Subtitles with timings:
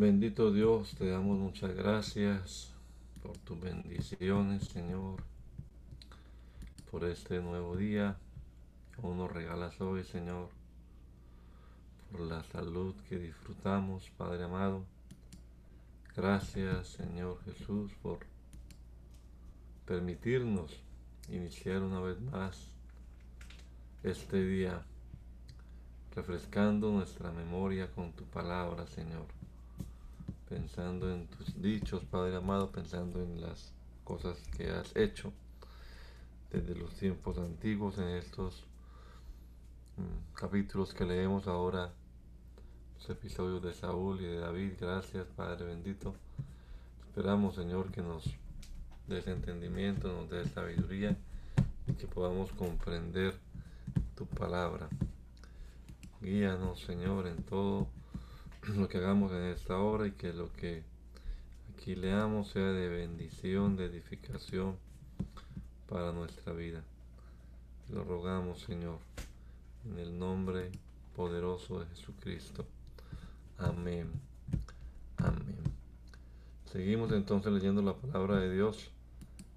[0.00, 2.72] Bendito Dios, te damos muchas gracias
[3.22, 5.22] por tus bendiciones, Señor,
[6.90, 8.16] por este nuevo día
[8.96, 10.48] que nos regalas hoy, Señor,
[12.10, 14.86] por la salud que disfrutamos, Padre amado.
[16.16, 18.20] Gracias, Señor Jesús, por
[19.84, 20.80] permitirnos
[21.28, 22.56] iniciar una vez más
[24.02, 24.80] este día,
[26.16, 29.26] refrescando nuestra memoria con tu palabra, Señor
[30.50, 35.32] pensando en tus dichos, Padre amado, pensando en las cosas que has hecho
[36.50, 38.64] desde los tiempos antiguos en estos
[39.96, 41.92] mm, capítulos que leemos ahora,
[42.96, 44.72] los episodios de Saúl y de David.
[44.80, 46.16] Gracias, Padre bendito.
[47.06, 48.24] Esperamos, Señor, que nos
[49.06, 51.16] des entendimiento, nos des sabiduría
[51.86, 53.38] y que podamos comprender
[54.16, 54.88] tu palabra.
[56.20, 57.86] Guíanos, Señor, en todo
[58.76, 60.82] lo que hagamos en esta hora y que lo que
[61.72, 64.76] aquí leamos sea de bendición, de edificación
[65.88, 66.82] para nuestra vida.
[67.90, 68.98] Lo rogamos, Señor,
[69.86, 70.70] en el nombre
[71.16, 72.66] poderoso de Jesucristo.
[73.58, 74.10] Amén.
[75.16, 75.62] Amén.
[76.70, 78.90] Seguimos entonces leyendo la palabra de Dios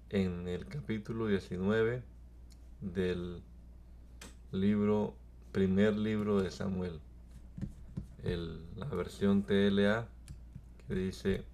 [0.08, 2.02] en el capítulo 19
[2.80, 3.42] del
[4.50, 5.14] libro,
[5.52, 7.00] primer libro de Samuel
[8.24, 10.08] la versión TLA
[10.88, 11.44] que dice,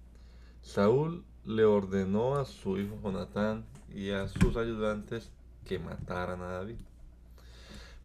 [0.61, 5.31] Saúl le ordenó a su hijo Jonatán y a sus ayudantes
[5.65, 6.77] que mataran a David.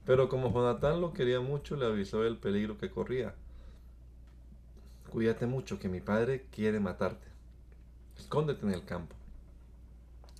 [0.04, 3.34] Pero como Jonatán lo quería mucho, le avisó el peligro que corría.
[5.10, 7.26] Cuídate mucho, que mi padre quiere matarte.
[8.18, 9.14] Escóndete en el campo.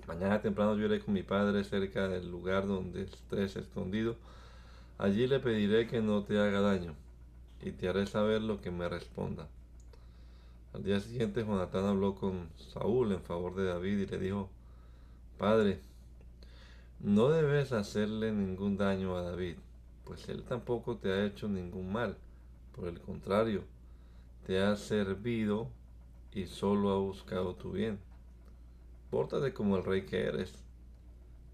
[0.09, 4.17] Mañana temprano yo iré con mi padre cerca del lugar donde estés escondido.
[4.99, 6.95] Allí le pediré que no te haga daño
[7.67, 9.49] y te haré saber lo que me responda.
[10.73, 14.49] Al día siguiente Jonatán habló con Saúl en favor de David y le dijo,
[15.37, 15.81] Padre,
[17.01, 19.57] no debes hacerle ningún daño a David,
[20.05, 22.17] pues él tampoco te ha hecho ningún mal.
[22.75, 23.65] Por el contrario,
[24.47, 25.69] te ha servido
[26.33, 27.99] y solo ha buscado tu bien.
[29.11, 30.55] Pórtate como el rey que eres.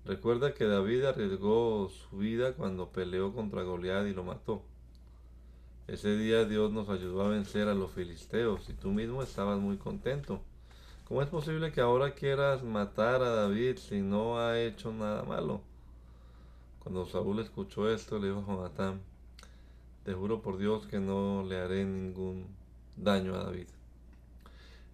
[0.05, 4.63] Recuerda que David arriesgó su vida cuando peleó contra Goliat y lo mató.
[5.89, 9.79] Ese día Dios nos ayudó a vencer a los filisteos y tú mismo estabas muy
[9.79, 10.41] contento.
[11.09, 15.61] ¿Cómo es posible que ahora quieras matar a David si no ha hecho nada malo?
[16.79, 19.01] Cuando Saúl escuchó esto, le dijo a Jonatán,
[20.05, 22.47] te juro por Dios que no le haré ningún
[22.97, 23.67] daño a David.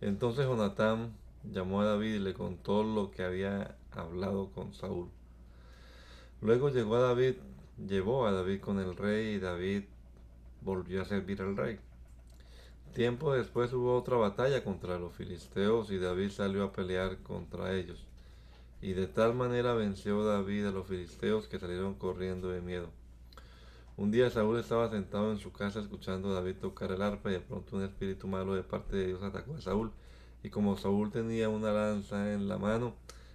[0.00, 1.12] Entonces Jonatán
[1.44, 5.08] llamó a David y le contó lo que había hablado con Saúl.
[6.41, 7.34] Luego llegó a David,
[7.87, 9.84] llevó a David con el rey y David
[10.62, 11.78] volvió a servir al rey.
[12.94, 18.05] Tiempo después hubo otra batalla contra los filisteos y David salió a pelear contra ellos.
[18.81, 22.90] Y de tal manera venció David a los filisteos que salieron corriendo de miedo.
[23.96, 27.32] Un día Saúl estaba sentado en su casa escuchando a David tocar el arpa y
[27.32, 29.93] de pronto un espíritu malo de parte de Dios atacó a Saúl.
[30.44, 32.94] Y como Saúl tenía una lanza en la mano,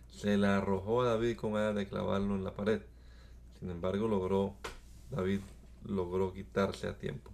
[0.09, 2.81] se la arrojó a David con ganas de clavarlo en la pared.
[3.59, 4.55] Sin embargo, logró
[5.11, 5.41] David
[5.85, 7.31] logró quitarse a tiempo.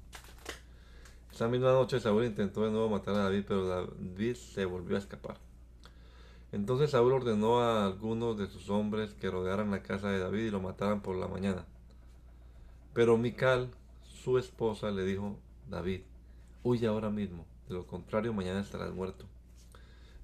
[1.31, 4.99] Esa misma noche Saúl intentó de nuevo matar a David, pero David se volvió a
[4.99, 5.37] escapar.
[6.51, 10.51] Entonces Saúl ordenó a algunos de sus hombres que rodearan la casa de David y
[10.51, 11.65] lo mataran por la mañana.
[12.93, 13.69] Pero Mical,
[14.03, 15.37] su esposa, le dijo,
[15.69, 16.01] David,
[16.63, 19.25] huye ahora mismo, de lo contrario mañana estarás muerto.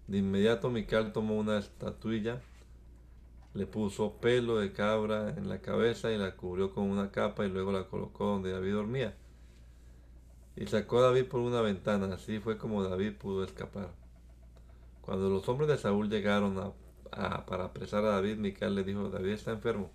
[0.08, 2.42] De inmediato Mical tomó una estatuilla
[3.56, 7.50] le puso pelo de cabra en la cabeza y la cubrió con una capa y
[7.50, 9.16] luego la colocó donde David dormía.
[10.58, 13.94] Y sacó a David por una ventana, así fue como David pudo escapar.
[15.02, 19.32] Cuando los hombres de Saúl llegaron a, para apresar a David, Mical le dijo, David
[19.32, 19.90] está enfermo.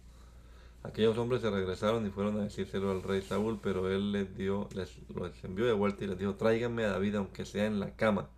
[0.83, 4.71] Aquellos hombres se regresaron y fueron a decírselo al rey Saúl, pero él les dio,
[4.75, 7.95] les, los envió de vuelta y les dijo, tráiganme a David aunque sea en la
[7.95, 8.31] cama,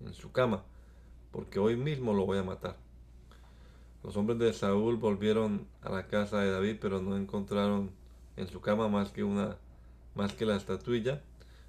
[0.00, 0.64] en su cama,
[1.30, 2.83] porque hoy mismo lo voy a matar.
[4.04, 7.90] Los hombres de Saúl volvieron a la casa de David, pero no encontraron
[8.36, 9.56] en su cama más que una
[10.14, 11.22] más que la estatuilla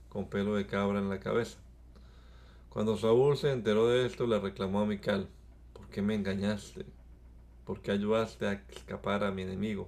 [0.10, 1.58] con pelo de cabra en la cabeza.
[2.70, 5.30] Cuando Saúl se enteró de esto, le reclamó a Mical,
[5.74, 6.86] ¿por qué me engañaste?
[7.64, 9.88] ¿Por qué ayudaste a escapar a mi enemigo?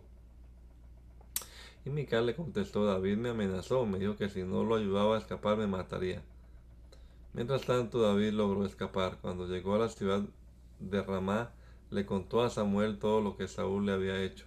[1.86, 5.20] Y Mical le contestó, David me amenazó, me dijo que si no lo ayudaba a
[5.20, 6.22] escapar me mataría.
[7.34, 9.18] Mientras tanto, David logró escapar.
[9.22, 10.24] Cuando llegó a la ciudad
[10.80, 11.52] de Ramá,
[11.90, 14.46] le contó a Samuel todo lo que Saúl le había hecho.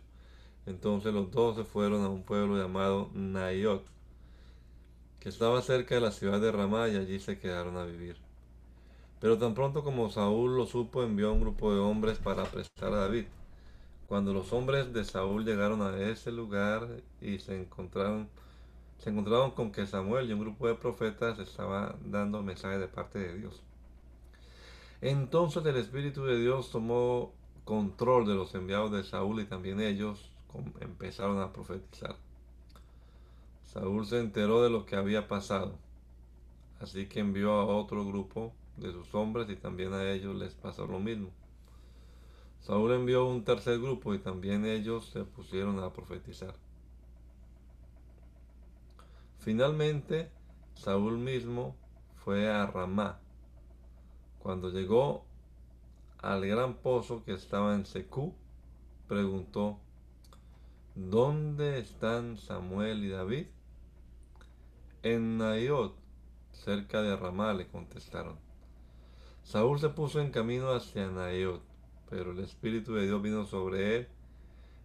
[0.66, 3.84] Entonces los dos se fueron a un pueblo llamado Nayot,
[5.19, 8.16] que estaba cerca de la ciudad de Ramá, y allí se quedaron a vivir.
[9.20, 12.92] Pero tan pronto como Saúl lo supo, envió a un grupo de hombres para apresar
[12.92, 13.26] a David.
[14.06, 16.88] Cuando los hombres de Saúl llegaron a ese lugar
[17.20, 18.28] y se encontraron,
[18.98, 23.19] se encontraron con que Samuel y un grupo de profetas estaba dando mensaje de parte
[23.19, 23.62] de Dios.
[25.00, 27.32] Entonces el Espíritu de Dios tomó
[27.64, 30.31] control de los enviados de Saúl y también ellos
[30.81, 32.17] empezaron a profetizar.
[33.64, 35.79] Saúl se enteró de lo que había pasado,
[36.81, 40.87] así que envió a otro grupo de sus hombres y también a ellos les pasó
[40.87, 41.31] lo mismo.
[42.61, 46.55] Saúl envió un tercer grupo y también ellos se pusieron a profetizar.
[49.38, 50.31] Finalmente,
[50.75, 51.75] Saúl mismo
[52.17, 53.19] fue a Ramá.
[54.40, 55.25] Cuando llegó
[56.19, 58.34] al gran pozo que estaba en Secú,
[59.06, 59.78] preguntó,
[60.94, 63.46] ¿Dónde están Samuel y David?
[65.02, 65.94] En Nayot,
[66.52, 68.37] cerca de Ramá, le contestaron.
[69.44, 71.62] Saúl se puso en camino hacia Nayot,
[72.08, 74.08] pero el Espíritu de Dios vino sobre él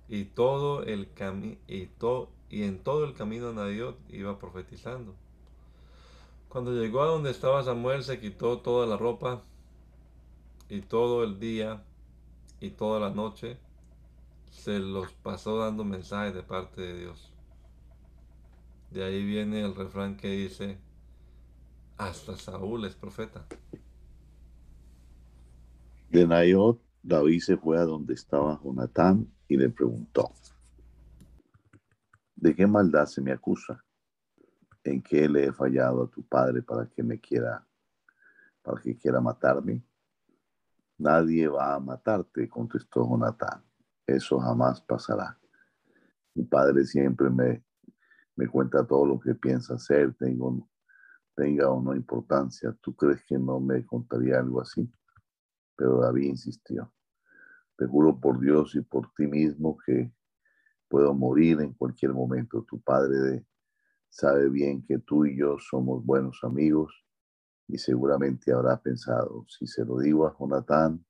[0.08, 1.10] y todo el
[1.68, 5.16] y, en todo el camino a Nayot iba profetizando.
[6.56, 9.44] Cuando llegó a donde estaba Samuel, se quitó toda la ropa
[10.70, 11.84] y todo el día
[12.62, 13.58] y toda la noche
[14.52, 17.34] se los pasó dando mensajes de parte de Dios.
[18.90, 20.78] De ahí viene el refrán que dice,
[21.98, 23.46] hasta Saúl es profeta.
[26.10, 30.32] De Nayot, David se fue a donde estaba Jonatán y le preguntó,
[32.38, 33.85] ¿de qué maldad se me acusa?
[34.86, 37.68] ¿En qué le he fallado a tu padre para que me quiera,
[38.62, 39.84] para que quiera matarme?
[40.98, 43.62] Nadie va a matarte, contestó Jonatán
[44.06, 45.38] eso jamás pasará.
[46.36, 47.64] Mi padre siempre me,
[48.36, 50.70] me cuenta todo lo que piensa hacer, tengo,
[51.36, 52.76] tenga o no importancia.
[52.82, 54.90] ¿Tú crees que no me contaría algo así?
[55.76, 56.92] Pero David insistió.
[57.78, 60.14] Te juro por Dios y por ti mismo que
[60.88, 62.64] puedo morir en cualquier momento.
[62.64, 63.46] Tu padre
[64.16, 67.06] sabe bien que tú y yo somos buenos amigos
[67.68, 71.06] y seguramente habrá pensado, si se lo digo a Jonatán,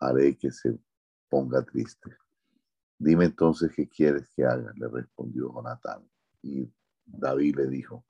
[0.00, 0.78] haré que se
[1.30, 2.14] ponga triste.
[2.98, 6.06] Dime entonces qué quieres que haga, le respondió Jonatán.
[6.42, 6.70] Y
[7.06, 8.04] David le dijo,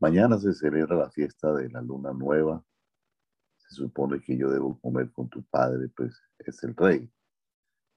[0.00, 2.64] mañana se celebra la fiesta de la luna nueva.
[3.58, 7.08] Se supone que yo debo comer con tu padre, pues es el rey.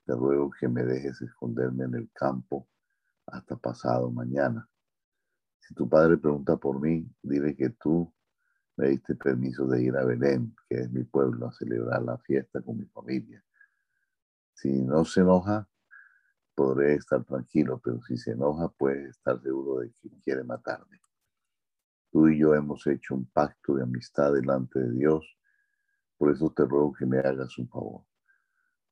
[0.06, 2.68] Te ruego que me dejes esconderme en el campo
[3.28, 4.68] hasta pasado mañana.
[5.60, 8.14] Si tu padre pregunta por mí, dile que tú
[8.78, 12.62] me diste permiso de ir a Belén, que es mi pueblo, a celebrar la fiesta
[12.62, 13.44] con mi familia.
[14.54, 15.68] Si no se enoja,
[16.56, 21.00] podré estar tranquilo, pero si se enoja, puedes estar seguro de que quiere matarme.
[22.12, 25.26] Tú y yo hemos hecho un pacto de amistad delante de Dios,
[26.18, 28.04] por eso te ruego que me hagas un favor.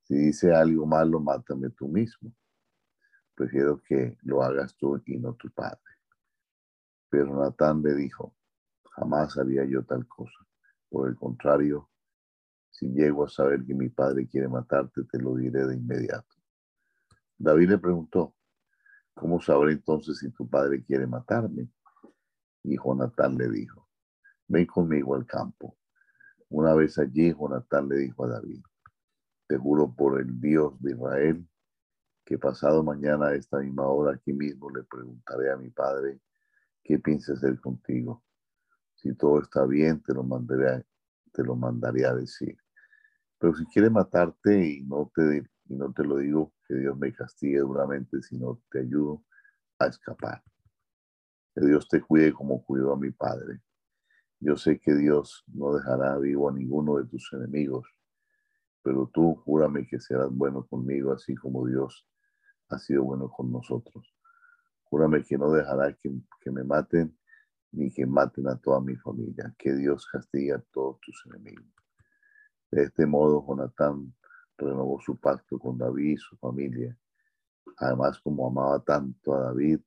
[0.03, 2.33] Si dice algo malo, mátame tú mismo.
[3.39, 5.79] Prefiero que lo hagas tú y no tu padre.
[7.09, 8.35] Pero Natán le dijo,
[8.97, 10.45] Jamás haría yo tal cosa.
[10.89, 11.89] Por el contrario,
[12.69, 16.35] si llego a saber que mi padre quiere matarte, te lo diré de inmediato.
[17.37, 18.35] David le preguntó,
[19.13, 21.69] ¿cómo sabré entonces si tu padre quiere matarme?
[22.63, 23.87] Y Jonatán le dijo,
[24.49, 25.77] ven conmigo al campo.
[26.49, 28.61] Una vez allí, Jonatán le dijo a David,
[29.47, 31.47] te juro por el Dios de Israel,
[32.29, 36.21] que pasado mañana a esta misma hora aquí mismo le preguntaré a mi padre
[36.83, 38.23] qué piensa hacer contigo
[38.93, 40.85] si todo está bien, te lo mandaré,
[41.31, 42.55] te lo mandaré a decir.
[43.39, 47.11] Pero si quiere matarte y no te, y no te lo digo, que Dios me
[47.13, 49.23] castigue duramente si no te ayudo
[49.79, 50.43] a escapar.
[51.55, 53.61] Que Dios te cuide como cuidó a mi padre.
[54.39, 57.87] Yo sé que Dios no dejará vivo a ninguno de tus enemigos,
[58.83, 62.08] pero tú júrame que serás bueno conmigo, así como Dios
[62.69, 64.13] ha sido bueno con nosotros.
[64.83, 66.11] Júrame que no dejará que,
[66.51, 67.15] me maten
[67.71, 69.53] ni que maten a toda mi familia.
[69.57, 71.65] Que Dios castigue a todos tus enemigos.
[72.71, 74.13] De este modo, Jonatán
[74.57, 76.97] renovó su pacto con David y su familia.
[77.77, 79.79] Además, como amaba tanto a David,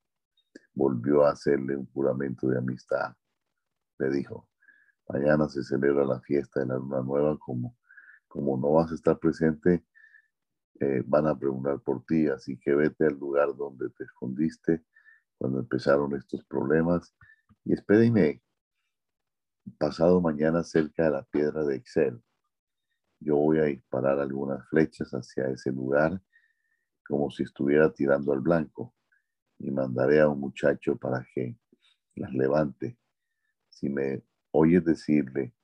[0.75, 3.15] volvió a hacerle un juramento de amistad.
[3.99, 4.49] Le dijo,
[5.09, 7.77] mañana se celebra la fiesta de la luna nueva, como,
[8.29, 9.85] como no vas a estar presente,
[10.83, 14.85] eh, van a preguntar por ti, así que vete al lugar donde te escondiste
[15.39, 17.15] cuando empezaron estos problemas
[17.65, 18.43] y espérenme
[19.79, 22.21] pasado mañana cerca de la piedra de Excel.
[23.21, 26.21] Yo voy a disparar algunas flechas hacia ese lugar
[27.07, 28.93] como si estuviera tirando al blanco
[29.61, 31.57] y mandaré a un muchacho para que
[32.17, 32.99] las levante.
[33.69, 35.55] Si me oyes decirle,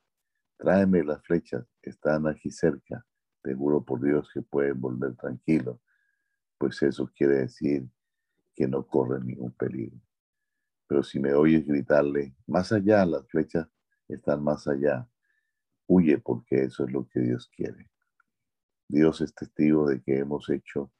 [0.56, 3.04] tráeme las flechas, están aquí cerca,
[3.42, 5.80] te juro por Dios que puedes volver tranquilo,
[6.58, 7.88] pues eso quiere decir
[8.54, 10.00] que no corre ningún peligro.
[10.86, 13.68] Pero si me oyes gritarle, más allá, las flechas
[14.08, 15.08] están más allá,
[15.86, 17.90] huye porque eso es lo que Dios quiere.
[18.88, 20.90] Dios es testigo de que hemos hecho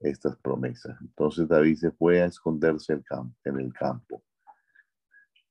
[0.00, 1.00] estas promesas.
[1.00, 3.00] Entonces David se fue a esconderse
[3.44, 4.22] en el campo.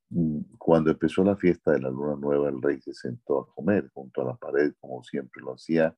[0.09, 3.89] Mm, cuando empezó la fiesta de la luna nueva, el rey se sentó a comer
[3.93, 5.95] junto a la pared, como siempre lo hacía.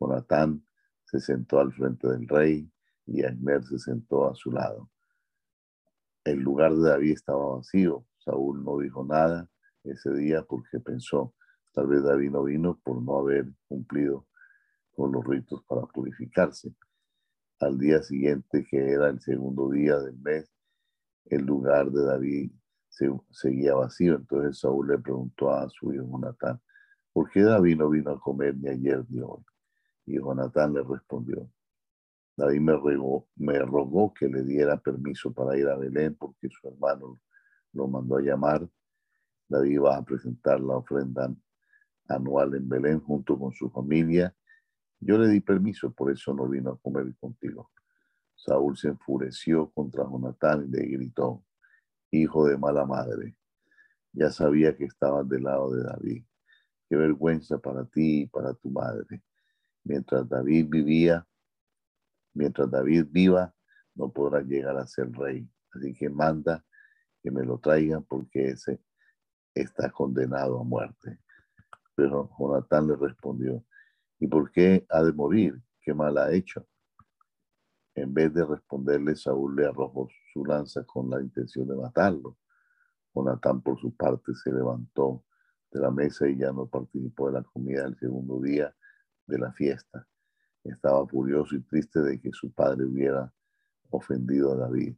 [0.00, 0.64] Jonatán
[1.04, 2.70] se sentó al frente del rey
[3.06, 4.90] y Agner se sentó a su lado.
[6.24, 8.06] El lugar de David estaba vacío.
[8.18, 9.48] Saúl no dijo nada
[9.84, 11.34] ese día porque pensó,
[11.72, 14.26] tal vez David no vino por no haber cumplido
[14.92, 16.74] con los ritos para purificarse.
[17.60, 20.50] Al día siguiente, que era el segundo día del mes,
[21.26, 22.52] el lugar de David
[22.88, 24.16] se, seguía vacío.
[24.16, 26.60] Entonces Saúl le preguntó a su hijo Jonatán,
[27.12, 29.44] ¿por qué David no vino a comer ni ayer ni hoy?
[30.06, 31.50] Y Jonatán le respondió,
[32.36, 37.20] David me rogó, que le diera permiso para ir a Belén porque su hermano
[37.72, 38.68] lo mandó a llamar.
[39.48, 41.32] David va a presentar la ofrenda
[42.08, 44.34] anual en Belén junto con su familia.
[45.00, 47.70] Yo le di permiso, por eso no vino a comer contigo.
[48.34, 51.44] Saúl se enfureció contra Jonatán y le gritó,
[52.10, 53.36] hijo de mala madre,
[54.12, 56.24] ya sabía que estabas del lado de David.
[56.88, 59.22] Qué vergüenza para ti y para tu madre.
[59.84, 61.26] Mientras David vivía,
[62.32, 63.54] mientras David viva,
[63.94, 65.48] no podrá llegar a ser rey.
[65.72, 66.64] Así que manda
[67.22, 68.82] que me lo traigan porque ese
[69.54, 71.20] está condenado a muerte.
[71.94, 73.64] Pero Jonatán le respondió,
[74.18, 75.60] ¿y por qué ha de morir?
[75.80, 76.66] ¿Qué mal ha hecho?
[77.94, 82.38] En vez de responderle, Saúl le arrojó su lanza con la intención de matarlo.
[83.14, 85.24] Jonatán, por su parte, se levantó
[85.70, 88.74] de la mesa y ya no participó de la comida del segundo día
[89.26, 90.06] de la fiesta.
[90.62, 93.32] Estaba furioso y triste de que su padre hubiera
[93.90, 94.96] ofendido a David.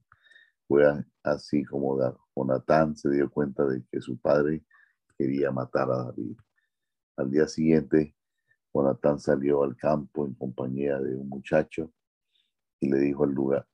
[0.66, 0.84] Fue
[1.22, 1.98] así como
[2.34, 4.64] Jonatán se dio cuenta de que su padre
[5.16, 6.36] quería matar a David.
[7.16, 8.14] Al día siguiente,
[8.72, 11.92] Jonatán salió al campo en compañía de un muchacho
[12.80, 13.66] y le dijo al lugar,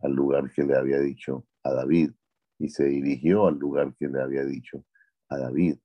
[0.00, 2.12] al lugar que le había dicho a David
[2.58, 4.84] y se dirigió al lugar que le había dicho
[5.28, 5.78] a David.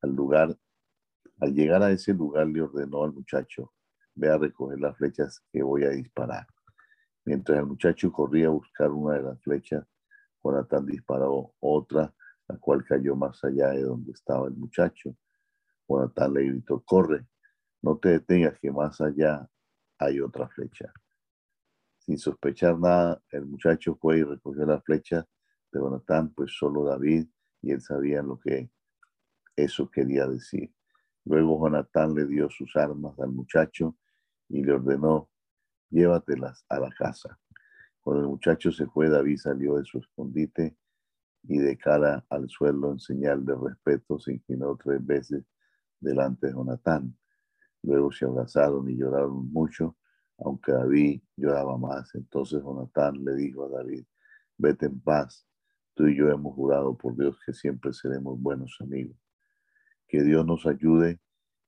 [0.00, 0.58] Al lugar,
[1.42, 3.72] al llegar a ese lugar le ordenó al muchacho,
[4.14, 6.46] ve a recoger las flechas que voy a disparar.
[7.24, 9.84] Mientras el muchacho corría a buscar una de las flechas,
[10.40, 12.14] Jonathan disparó otra,
[12.46, 15.16] la cual cayó más allá de donde estaba el muchacho.
[15.88, 17.26] Jonathan le gritó, corre,
[17.82, 19.44] no te detengas, que más allá
[19.98, 20.92] hay otra flecha.
[21.98, 25.26] Sin sospechar nada, el muchacho fue y recogió la flecha
[25.72, 27.26] de Jonathan, pues solo David
[27.62, 28.70] y él sabían lo que
[29.56, 30.72] eso quería decir.
[31.24, 33.96] Luego Jonatán le dio sus armas al muchacho
[34.48, 35.30] y le ordenó,
[35.90, 37.38] llévatelas a la casa.
[38.00, 40.76] Cuando el muchacho se fue, David salió de su escondite
[41.44, 45.44] y de cara al suelo en señal de respeto se inclinó tres veces
[46.00, 47.16] delante de Jonatán.
[47.82, 49.96] Luego se abrazaron y lloraron mucho,
[50.38, 52.14] aunque David lloraba más.
[52.14, 54.04] Entonces Jonatán le dijo a David,
[54.58, 55.46] vete en paz,
[55.94, 59.21] tú y yo hemos jurado por Dios que siempre seremos buenos amigos.
[60.12, 61.20] Que Dios nos ayude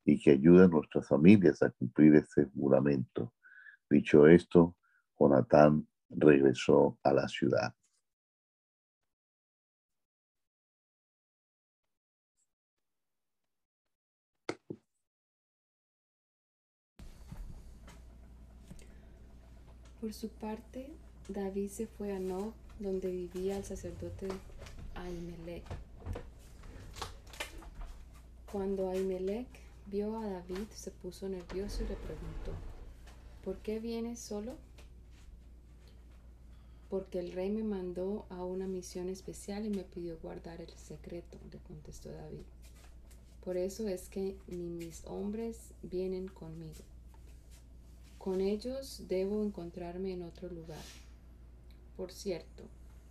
[0.04, 3.32] y que ayude a nuestras familias a cumplir este juramento.
[3.88, 4.76] Dicho esto,
[5.18, 7.74] Jonatán regresó a la ciudad.
[20.02, 20.92] Por su parte,
[21.30, 24.28] David se fue a Nob, donde vivía el sacerdote
[24.94, 25.93] Ahimelech.
[28.54, 29.48] Cuando Ahimelech
[29.86, 32.52] vio a David, se puso nervioso y le preguntó,
[33.42, 34.54] ¿por qué vienes solo?
[36.88, 41.36] Porque el rey me mandó a una misión especial y me pidió guardar el secreto,
[41.50, 42.44] le contestó David.
[43.44, 46.84] Por eso es que ni mis hombres vienen conmigo.
[48.18, 50.84] Con ellos debo encontrarme en otro lugar.
[51.96, 52.62] Por cierto,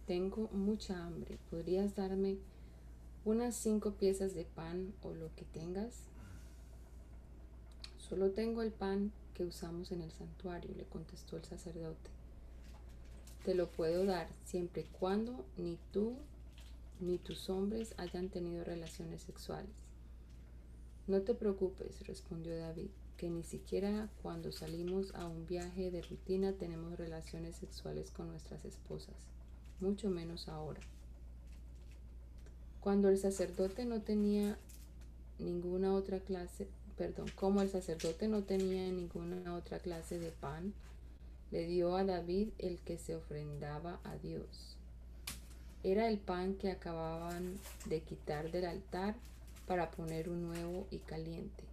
[0.07, 1.37] tengo mucha hambre.
[1.49, 2.37] ¿Podrías darme
[3.25, 6.03] unas cinco piezas de pan o lo que tengas?
[7.97, 12.11] Solo tengo el pan que usamos en el santuario, le contestó el sacerdote.
[13.45, 16.17] Te lo puedo dar siempre y cuando ni tú
[16.99, 19.73] ni tus hombres hayan tenido relaciones sexuales.
[21.07, 26.53] No te preocupes, respondió David, que ni siquiera cuando salimos a un viaje de rutina
[26.53, 29.15] tenemos relaciones sexuales con nuestras esposas,
[29.79, 30.81] mucho menos ahora.
[32.83, 34.57] Cuando el sacerdote no tenía
[35.39, 40.73] ninguna otra clase, perdón, como el sacerdote no tenía ninguna otra clase de pan,
[41.51, 44.75] le dio a David el que se ofrendaba a Dios.
[45.83, 49.15] Era el pan que acababan de quitar del altar
[49.65, 51.63] para poner un nuevo y caliente.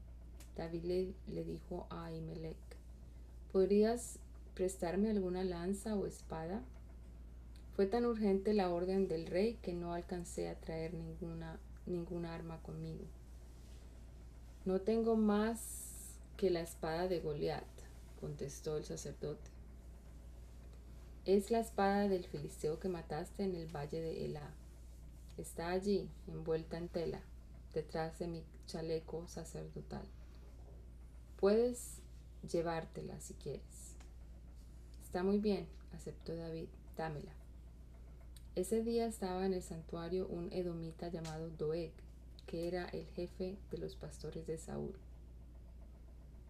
[0.57, 2.57] David le, le dijo a Ahimelech,
[3.53, 4.21] ¿podrías
[4.55, 6.63] prestarme alguna lanza o espada?
[7.81, 11.59] Fue tan urgente la orden del rey que no alcancé a traer ninguna,
[12.35, 13.07] arma conmigo.
[14.67, 17.65] No tengo más que la espada de Goliat,
[18.21, 19.51] contestó el sacerdote.
[21.25, 24.53] Es la espada del filisteo que mataste en el valle de Elá.
[25.39, 27.23] Está allí, envuelta en tela,
[27.73, 30.05] detrás de mi chaleco sacerdotal.
[31.39, 32.03] Puedes
[32.47, 33.97] llevártela si quieres.
[35.03, 37.41] Está muy bien, aceptó David, dámela.
[38.57, 41.93] Ese día estaba en el santuario un edomita llamado Doeg,
[42.47, 44.97] que era el jefe de los pastores de Saúl.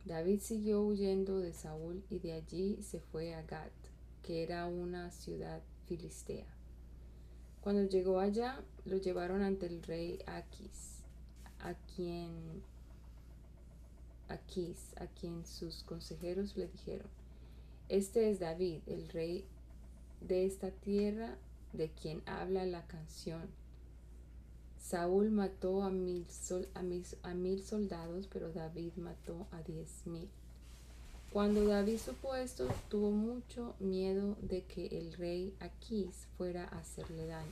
[0.06, 3.70] David siguió huyendo de Saúl y de allí se fue a Gat,
[4.22, 6.46] que era una ciudad filistea.
[7.60, 11.02] Cuando llegó allá, lo llevaron ante el rey Aquis,
[11.58, 12.62] a quien
[14.30, 17.08] Aquis, a quien sus consejeros le dijeron:
[17.90, 19.44] Este es David, el rey
[20.22, 21.36] de esta tierra
[21.72, 23.48] de quien habla la canción.
[24.78, 26.26] Saúl mató a mil,
[26.74, 30.28] a, mil, soldados, pero David mató a diez mil.
[31.32, 37.26] Cuando David supo esto, tuvo mucho miedo de que el rey Aquís fuera a hacerle
[37.26, 37.46] daño.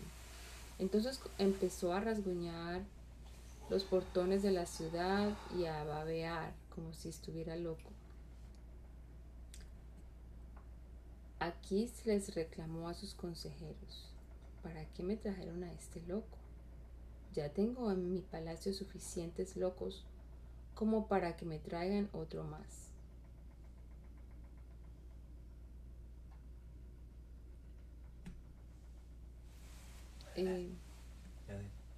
[0.80, 2.82] Entonces empezó a rasguñar
[3.70, 7.90] los portones de la ciudad y a babear como si estuviera loco.
[11.40, 14.07] Aquís les reclamó a sus consejeros,
[14.62, 16.38] ¿para qué me trajeron a este loco?
[17.34, 20.04] Ya tengo en mi palacio suficientes locos
[20.74, 22.88] como para que me traigan otro más.
[30.36, 30.68] Eh,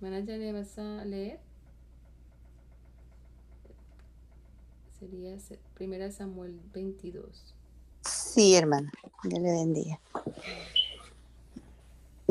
[0.01, 1.41] ¿ya le vas a leer?
[4.99, 5.37] Sería
[5.75, 7.55] Primera Samuel 22.
[8.03, 8.91] Sí, hermana.
[9.25, 10.01] Dios le bendiga.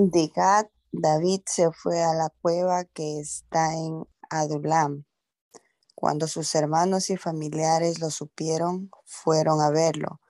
[0.01, 5.03] De Gad, David se fue a la cueva que está en Adulam.
[5.93, 10.21] Cuando sus hermanos y familiares lo supieron, fueron a verlo.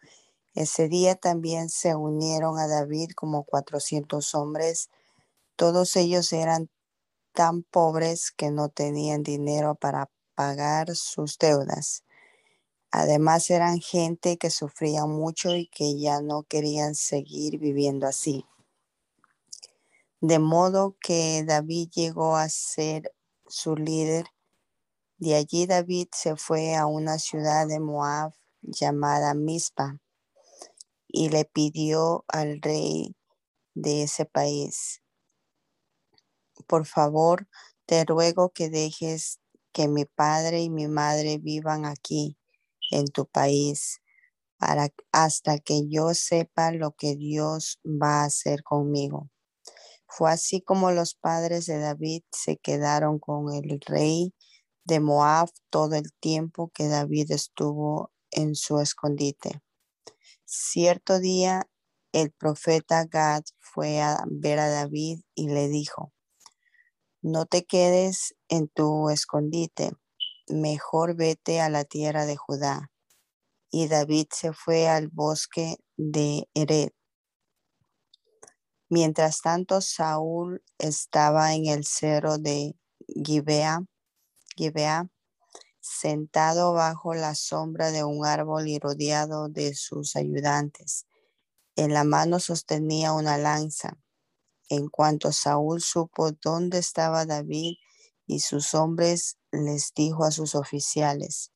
[0.55, 4.89] Ese día también se unieron a David como 400 hombres.
[5.55, 6.71] Todos ellos eran
[7.33, 12.03] tan pobres que no tenían dinero para pagar sus deudas.
[12.89, 18.47] Además eran gente que sufría mucho y que ya no querían seguir viviendo así.
[20.21, 23.13] De modo que David llegó a ser
[23.47, 24.25] su líder.
[25.17, 29.99] De allí David se fue a una ciudad de Moab llamada Mispa
[31.07, 33.15] y le pidió al rey
[33.75, 35.01] de ese país,
[36.67, 37.47] por favor,
[37.85, 39.39] te ruego que dejes
[39.71, 42.37] que mi padre y mi madre vivan aquí
[42.91, 44.01] en tu país
[44.57, 49.29] para hasta que yo sepa lo que Dios va a hacer conmigo.
[50.09, 54.33] Fue así como los padres de David se quedaron con el rey
[54.83, 59.61] de Moab todo el tiempo que David estuvo en su escondite.
[60.45, 61.69] Cierto día
[62.11, 66.11] el profeta Gad fue a ver a David y le dijo,
[67.21, 69.91] no te quedes en tu escondite,
[70.47, 72.91] mejor vete a la tierra de Judá.
[73.69, 76.89] Y David se fue al bosque de Ered.
[78.89, 82.75] Mientras tanto, Saúl estaba en el cerro de
[83.07, 83.85] Gibea,
[85.79, 91.05] sentado bajo la sombra de un árbol y rodeado de sus ayudantes.
[91.75, 93.97] En la mano sostenía una lanza.
[94.69, 97.75] En cuanto Saúl supo dónde estaba David
[98.25, 101.51] y sus hombres, les dijo a sus oficiales,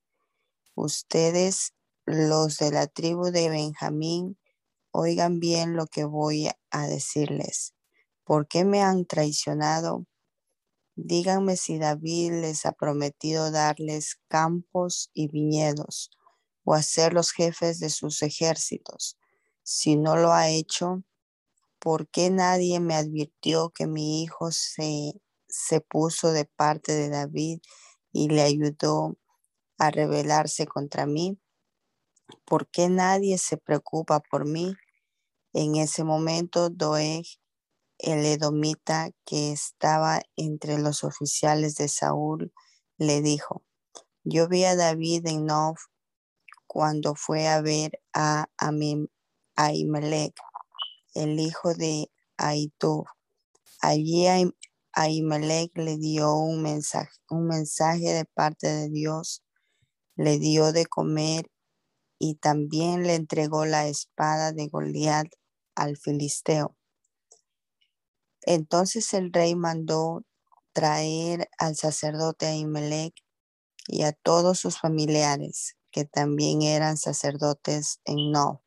[0.76, 1.74] ustedes,
[2.06, 4.38] los de la tribu de Benjamín,
[4.94, 7.74] oigan bien lo que voy a decirles.
[8.24, 10.06] ¿Por qué me han traicionado?
[10.96, 16.12] Díganme si David les ha prometido darles campos y viñedos
[16.64, 19.18] o hacerlos jefes de sus ejércitos.
[19.64, 21.04] Si no lo ha hecho,
[21.80, 25.14] ¿por qué nadie me advirtió que mi hijo se,
[25.48, 27.60] se puso de parte de David
[28.12, 29.18] y le ayudó
[29.80, 31.40] a rebelarse contra mí?
[32.46, 34.76] ¿Por qué nadie se preocupa por mí?
[35.54, 37.26] En ese momento, Doeg,
[38.00, 42.52] el edomita que estaba entre los oficiales de Saúl,
[42.98, 43.63] le dijo,
[44.24, 45.76] yo vi a David en Nov
[46.66, 48.48] cuando fue a ver a
[49.56, 50.34] Ahimelech,
[51.13, 53.06] el hijo de Aitub.
[53.80, 54.26] Allí
[54.94, 59.44] Ahimelech le dio un mensaje de parte de Dios,
[60.16, 61.52] le dio de comer
[62.18, 65.28] y también le entregó la espada de Goliat
[65.76, 66.76] al filisteo.
[68.42, 70.24] Entonces el rey mandó
[70.74, 73.14] traer al sacerdote Ahimelech
[73.88, 78.64] y a todos sus familiares, que también eran sacerdotes en No.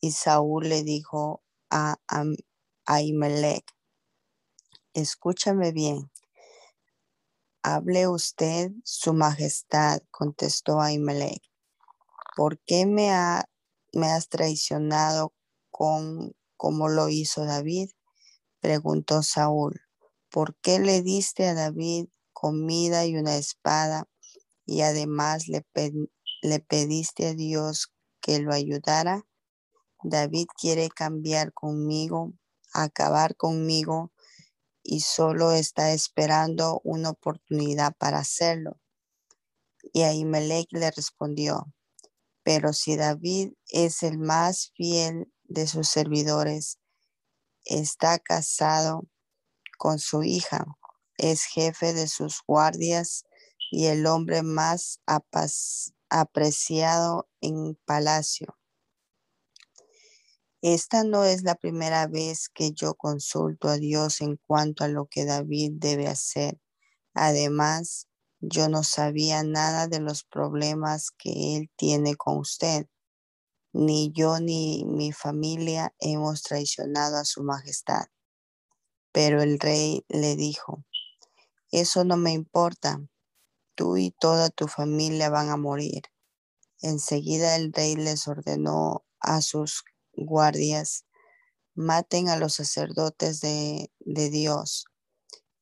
[0.00, 1.96] Y Saúl le dijo a
[2.86, 3.64] Ahimelech,
[4.94, 6.10] escúchame bien.
[7.62, 11.42] Hable usted, su majestad, contestó Ahimelech.
[12.36, 13.44] ¿Por qué me, ha,
[13.92, 15.34] me has traicionado
[15.70, 17.90] con como lo hizo David?
[18.60, 19.80] Preguntó Saúl.
[20.30, 24.08] ¿Por qué le diste a David comida y una espada
[24.66, 25.64] y además le,
[26.42, 29.26] le pediste a Dios que lo ayudara?
[30.02, 32.32] David quiere cambiar conmigo,
[32.72, 34.12] acabar conmigo
[34.82, 38.80] y solo está esperando una oportunidad para hacerlo.
[39.92, 41.72] Y Ahimelech le respondió,
[42.42, 46.78] pero si David es el más fiel de sus servidores,
[47.64, 49.02] está casado
[49.78, 50.64] con su hija,
[51.18, 53.24] es jefe de sus guardias
[53.70, 55.00] y el hombre más
[56.08, 58.56] apreciado en palacio.
[60.62, 65.06] Esta no es la primera vez que yo consulto a Dios en cuanto a lo
[65.06, 66.60] que David debe hacer.
[67.14, 68.08] Además,
[68.40, 72.86] yo no sabía nada de los problemas que él tiene con usted.
[73.72, 78.06] Ni yo ni mi familia hemos traicionado a su majestad.
[79.12, 80.84] Pero el rey le dijo,
[81.70, 83.00] eso no me importa,
[83.74, 86.02] tú y toda tu familia van a morir.
[86.80, 91.04] Enseguida el rey les ordenó a sus guardias,
[91.74, 94.86] maten a los sacerdotes de, de Dios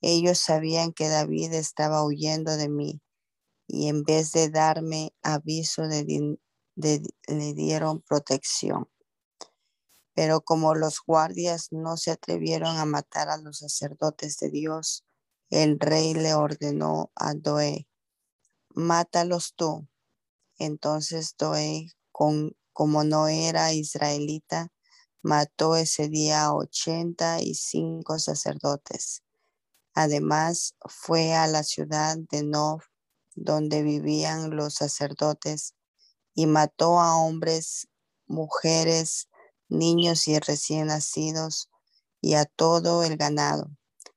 [0.00, 3.00] ellos sabían que David estaba huyendo de mí
[3.66, 5.88] y en vez de darme aviso
[6.78, 8.88] le dieron protección.
[10.14, 15.04] Pero como los guardias no se atrevieron a matar a los sacerdotes de Dios,
[15.50, 17.88] el rey le ordenó a Doe,
[18.70, 19.88] mátalos tú.
[20.58, 21.36] Entonces
[22.10, 24.72] con, como no era israelita,
[25.22, 29.22] mató ese día a ochenta y cinco sacerdotes
[30.00, 32.82] Además, fue a la ciudad de Nov,
[33.34, 35.74] donde vivían los sacerdotes,
[36.38, 37.88] y mató a hombres,
[38.28, 39.28] mujeres,
[39.68, 41.68] niños y recién nacidos,
[42.20, 43.72] y a todo el ganado.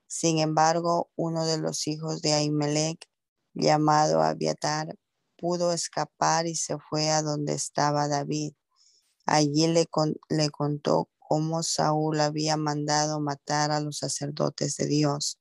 [0.06, 3.10] Sin embargo, uno de los hijos de Ahimelech,
[3.56, 5.00] llamado Abiatar,
[5.36, 8.54] pudo escapar y se fue a donde estaba David.
[9.26, 9.90] Allí le,
[10.30, 15.40] le contó cómo Saúl había mandado matar a los sacerdotes de Dios.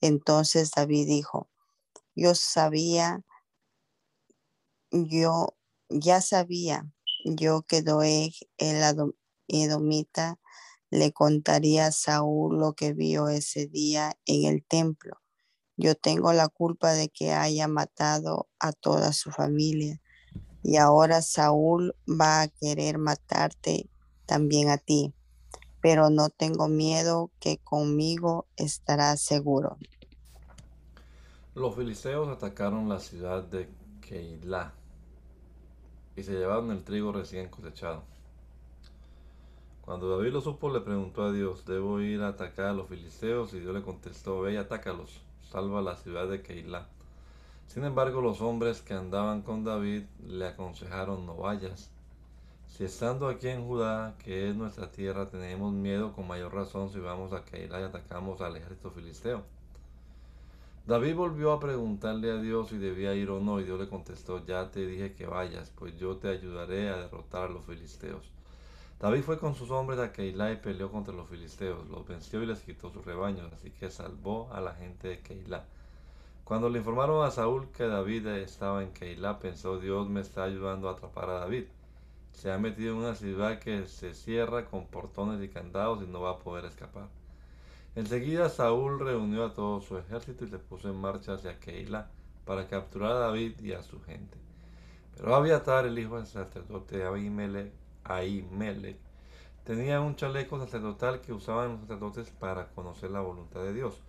[0.00, 1.50] Entonces David dijo,
[2.14, 3.24] yo sabía,
[4.92, 5.56] yo
[5.88, 6.86] ya sabía
[7.24, 8.82] yo que Doeg, el
[9.48, 10.38] edomita,
[10.90, 15.20] le contaría a Saúl lo que vio ese día en el templo.
[15.76, 20.00] Yo tengo la culpa de que haya matado a toda su familia.
[20.62, 23.90] Y ahora Saúl va a querer matarte
[24.26, 25.14] también a ti.
[25.82, 29.76] Pero no tengo miedo que conmigo estarás seguro.
[31.54, 33.68] Los filisteos atacaron la ciudad de
[34.00, 34.83] Keilah
[36.16, 38.02] y se llevaron el trigo recién cosechado.
[39.84, 43.52] Cuando David lo supo, le preguntó a Dios, ¿debo ir a atacar a los filisteos?
[43.52, 46.86] Y Dios le contestó, ve y atácalos, salva la ciudad de Keilah.
[47.66, 51.90] Sin embargo, los hombres que andaban con David le aconsejaron, no vayas.
[52.66, 56.98] Si estando aquí en Judá, que es nuestra tierra, tenemos miedo, con mayor razón si
[56.98, 59.42] vamos a Keilah y atacamos al ejército filisteo.
[60.86, 64.44] David volvió a preguntarle a Dios si debía ir o no, y Dios le contestó,
[64.44, 68.30] ya te dije que vayas, pues yo te ayudaré a derrotar a los filisteos.
[69.00, 72.46] David fue con sus hombres a Keilah y peleó contra los filisteos, los venció y
[72.46, 75.64] les quitó sus rebaños, así que salvó a la gente de Keilah.
[76.44, 80.90] Cuando le informaron a Saúl que David estaba en Keilah, pensó Dios me está ayudando
[80.90, 81.64] a atrapar a David.
[82.32, 86.20] Se ha metido en una ciudad que se cierra con portones y candados y no
[86.20, 87.08] va a poder escapar.
[87.96, 92.10] Enseguida Saúl reunió a todo su ejército y se puso en marcha hacia Keilah
[92.44, 94.36] para capturar a David y a su gente.
[95.16, 98.98] Pero Abiatar, el hijo del sacerdote Ahimelech,
[99.64, 104.00] tenía un chaleco sacerdotal que usaban los sacerdotes para conocer la voluntad de Dios.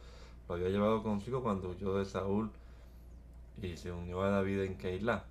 [0.49, 2.49] Lo había llevado consigo cuando huyó de Saúl
[3.61, 5.25] y se unió a David en Keilah.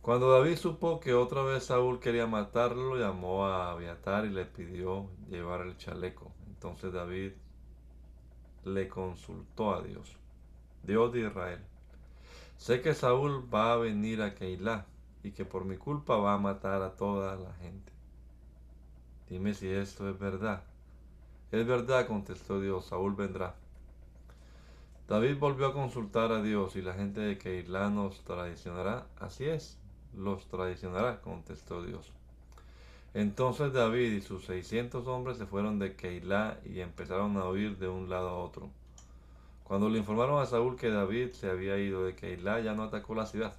[0.00, 5.06] Cuando David supo que otra vez Saúl quería matarlo, llamó a Abiatar y le pidió
[5.28, 6.32] llevar el chaleco.
[6.60, 7.32] Entonces David
[8.64, 10.14] le consultó a Dios,
[10.82, 11.58] Dios de Israel.
[12.58, 14.84] Sé que Saúl va a venir a Keilah
[15.22, 17.90] y que por mi culpa va a matar a toda la gente.
[19.30, 20.62] Dime si esto es verdad.
[21.50, 23.54] Es verdad, contestó Dios, Saúl vendrá.
[25.08, 29.06] David volvió a consultar a Dios y la gente de Keilah nos traicionará.
[29.18, 29.78] Así es,
[30.14, 32.12] los traicionará, contestó Dios.
[33.12, 37.88] Entonces David y sus seiscientos hombres se fueron de Keilah y empezaron a huir de
[37.88, 38.70] un lado a otro.
[39.64, 43.14] Cuando le informaron a Saúl que David se había ido de Keilah, ya no atacó
[43.14, 43.54] la ciudad.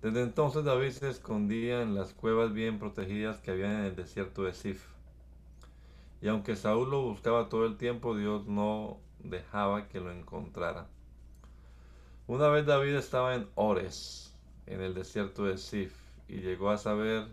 [0.00, 4.44] Desde entonces David se escondía en las cuevas bien protegidas que había en el desierto
[4.44, 4.86] de Sif.
[6.22, 10.86] Y aunque Saúl lo buscaba todo el tiempo, Dios no dejaba que lo encontrara.
[12.26, 14.34] Una vez David estaba en Ores,
[14.66, 15.94] en el desierto de Sif,
[16.28, 17.28] y llegó a saber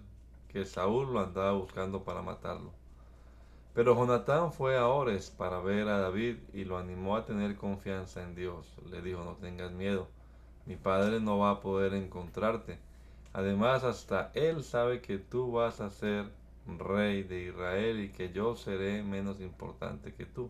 [0.56, 2.72] que Saúl lo andaba buscando para matarlo.
[3.74, 8.24] Pero Jonatán fue a Ores para ver a David y lo animó a tener confianza
[8.24, 8.66] en Dios.
[8.90, 10.08] Le dijo, no tengas miedo,
[10.66, 12.80] mi padre no va a poder encontrarte.
[13.34, 16.32] Además, hasta él sabe que tú vas a ser
[16.66, 20.50] rey de Israel y que yo seré menos importante que tú.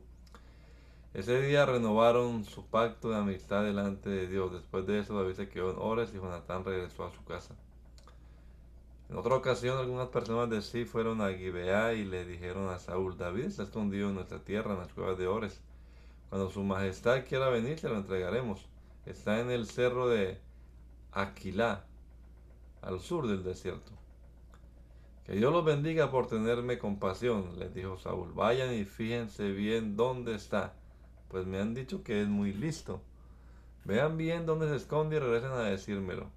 [1.16, 4.52] Ese día renovaron su pacto de amistad delante de Dios.
[4.52, 7.56] Después de eso, David se quedó en Ores y Jonatán regresó a su casa.
[9.10, 13.18] En otra ocasión, algunas personas de sí fueron a Gibeá y le dijeron a Saúl,
[13.18, 15.62] David está escondido en nuestra tierra, en las cuevas de Ores.
[16.30, 18.68] Cuando su majestad quiera venir, se lo entregaremos.
[19.06, 20.40] Está en el cerro de
[21.12, 21.86] Aquilá,
[22.82, 23.92] al sur del desierto.
[25.26, 28.34] Que Dios los bendiga por tenerme compasión, les dijo Saúl.
[28.34, 30.74] Vayan y fíjense bien dónde está,
[31.30, 33.02] pues me han dicho que es muy listo.
[33.86, 36.30] Vean bien dónde se esconde y regresen a decírmelo.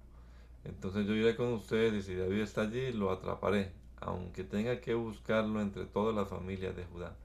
[0.63, 4.93] Entonces yo iré con ustedes y si David está allí, lo atraparé, aunque tenga que
[4.93, 7.15] buscarlo entre todas las familias de Judá.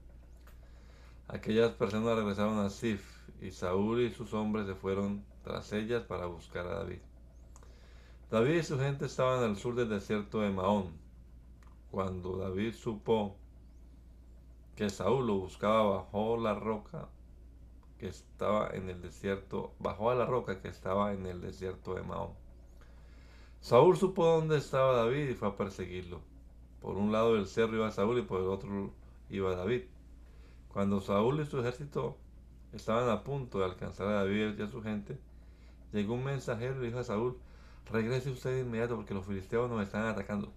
[1.29, 3.03] Aquellas personas regresaron a Sif
[3.40, 7.01] y Saúl y sus hombres se fueron tras ellas para buscar a David.
[8.31, 10.92] David y su gente estaban al sur del desierto de Maón.
[11.90, 13.37] Cuando David supo
[14.77, 17.09] que Saúl lo buscaba bajo la roca
[17.99, 22.03] que estaba en el desierto, bajó a la roca que estaba en el desierto de
[22.03, 22.43] Maón.
[23.64, 26.20] Saúl supo dónde estaba David y fue a perseguirlo.
[26.83, 28.92] Por un lado del cerro iba Saúl y por el otro
[29.31, 29.85] iba David.
[30.70, 32.18] Cuando Saúl y su ejército
[32.74, 35.18] estaban a punto de alcanzar a David y a su gente,
[35.94, 37.38] llegó un mensajero y dijo a Saúl,
[37.90, 40.53] regrese usted de inmediato porque los filisteos nos están atacando.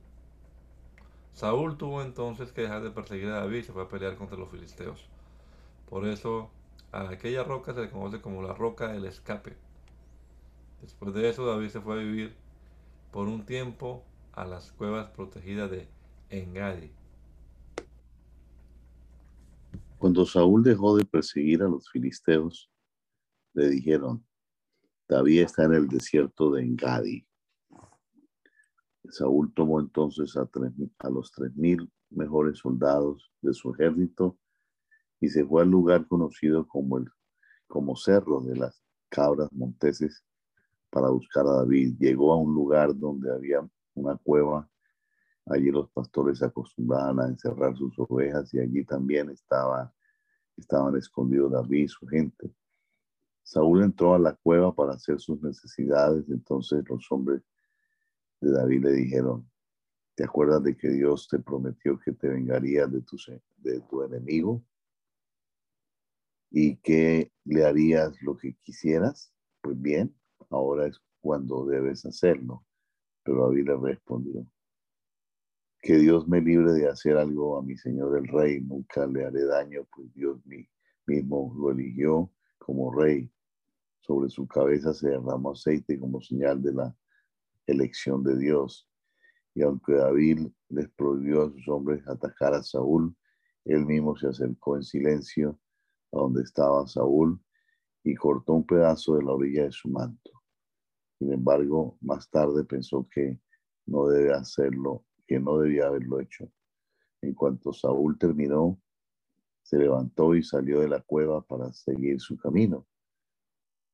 [1.31, 4.37] Saúl tuvo entonces que dejar de perseguir a David y se fue a pelear contra
[4.37, 5.07] los filisteos.
[5.89, 6.49] Por eso
[6.91, 9.55] a aquella roca se le conoce como la roca del escape.
[10.81, 12.46] Después de eso David se fue a vivir
[13.17, 15.87] por un tiempo a las cuevas protegidas de
[16.29, 16.91] Engadi.
[19.97, 22.69] Cuando Saúl dejó de perseguir a los filisteos,
[23.55, 24.23] le dijeron,
[25.09, 27.27] David está en el desierto de Engadi.
[29.09, 30.47] Saúl tomó entonces a,
[30.99, 34.37] a los tres mil mejores soldados de su ejército
[35.19, 37.09] y se fue al lugar conocido como el
[37.65, 40.23] como Cerro de las Cabras Monteses
[40.89, 41.95] para buscar a David.
[41.99, 44.69] Llegó a un lugar donde había una cueva.
[45.45, 49.93] Allí los pastores acostumbraban a encerrar sus ovejas y allí también estaba,
[50.57, 52.53] estaban escondidos David y su gente.
[53.43, 56.29] Saúl entró a la cueva para hacer sus necesidades.
[56.29, 57.41] Entonces los hombres
[58.41, 59.49] de David le dijeron,
[60.15, 63.17] ¿te acuerdas de que Dios te prometió que te vengaría de tu,
[63.57, 64.63] de tu enemigo?
[66.51, 69.33] ¿Y que le harías lo que quisieras?
[69.61, 70.13] Pues bien,
[70.49, 72.63] ahora es cuando debes hacerlo.
[73.23, 74.47] Pero David le respondió,
[75.81, 79.45] que Dios me libre de hacer algo a mi Señor el Rey, nunca le haré
[79.45, 80.39] daño, pues Dios
[81.05, 83.31] mismo lo eligió como Rey.
[83.99, 86.95] Sobre su cabeza se derramó aceite como señal de la
[87.67, 88.89] elección de Dios.
[89.53, 93.15] Y aunque David les prohibió a sus hombres atacar a Saúl,
[93.65, 95.59] él mismo se acercó en silencio
[96.13, 97.39] a donde estaba Saúl
[98.03, 100.36] y cortó un pedazo de la orilla de su manto.
[101.17, 103.39] Sin embargo, más tarde pensó que
[103.87, 106.51] no debe hacerlo, que no debía haberlo hecho.
[107.21, 108.79] En cuanto Saúl terminó,
[109.63, 112.85] se levantó y salió de la cueva para seguir su camino.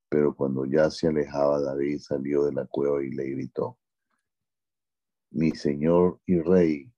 [0.09, 3.79] Pero cuando ya se alejaba, David salió de la cueva y le gritó,
[5.31, 6.91] mi señor y rey.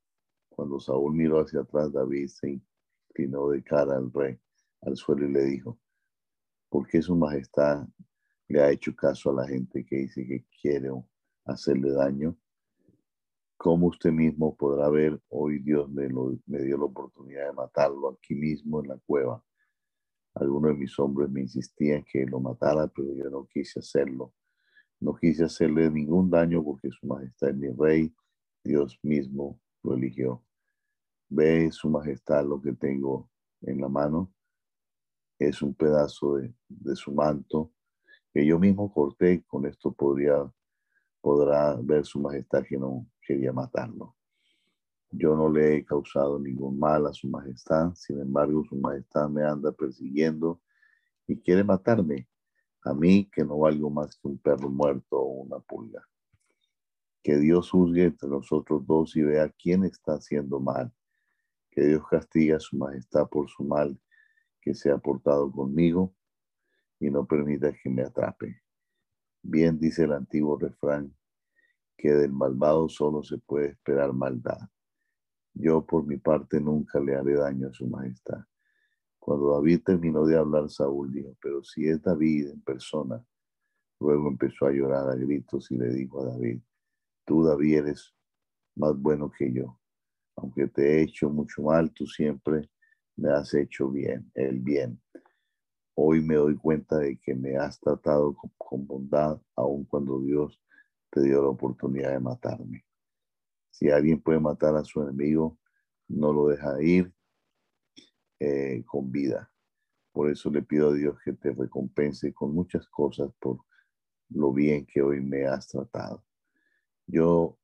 [0.50, 2.62] Cuando Saúl miró hacia atrás, David se
[3.10, 4.38] inclinó de cara al rey,
[4.82, 5.80] al suelo y le dijo,
[6.70, 7.88] ¿por qué su majestad
[8.48, 10.90] le ha hecho caso a la gente que dice que quiere
[11.46, 12.38] hacerle daño?
[13.58, 16.08] ¿Cómo usted mismo podrá ver, hoy Dios me,
[16.46, 19.44] me dio la oportunidad de matarlo aquí mismo en la cueva.
[20.36, 24.34] Algunos de mis hombres me insistían que lo matara, pero yo no quise hacerlo.
[25.00, 28.14] No quise hacerle ningún daño porque su majestad es mi rey,
[28.64, 30.44] Dios mismo lo eligió.
[31.30, 33.30] Ve su majestad lo que tengo
[33.62, 34.34] en la mano.
[35.40, 36.36] Es un pedazo
[36.68, 37.72] de su manto
[38.36, 39.46] que yo mismo corté.
[39.48, 40.52] Con esto podría,
[41.22, 44.14] podrá ver su majestad que no quería matarlo.
[45.10, 47.94] Yo no le he causado ningún mal a su majestad.
[47.96, 50.62] Sin embargo, su majestad me anda persiguiendo
[51.26, 52.28] y quiere matarme.
[52.84, 56.06] A mí que no valgo más que un perro muerto o una pulga.
[57.24, 60.92] Que Dios juzgue entre nosotros dos y vea quién está haciendo mal
[61.72, 64.00] que Dios castiga a su majestad por su mal
[64.62, 66.14] que se ha portado conmigo
[67.00, 68.62] y no permita que me atrape.
[69.42, 71.16] Bien dice el antiguo refrán,
[71.98, 74.60] que del malvado solo se puede esperar maldad.
[75.54, 78.44] Yo por mi parte nunca le haré daño a su majestad.
[79.20, 83.26] Cuando David terminó de hablar, Saúl dijo, pero si es David en persona,
[84.00, 86.62] luego empezó a llorar a gritos y le dijo a David,
[87.26, 88.14] tú David eres
[88.76, 89.80] más bueno que yo
[90.36, 92.70] aunque te he hecho mucho mal, tú siempre
[93.16, 95.02] me has hecho bien, el bien.
[95.98, 100.62] Hoy me doy cuenta de que me has tratado con, bondad, aun cuando Dios
[101.10, 102.86] te dio la oportunidad de matarme.
[103.72, 105.58] Si alguien puede matar a su enemigo,
[106.10, 107.14] no lo deja ir
[108.40, 109.50] eh, con vida.
[110.12, 113.60] Por eso le pido a Dios que te recompense con muchas cosas por
[114.30, 116.24] lo bien que hoy me has tratado.
[117.08, 117.58] Yo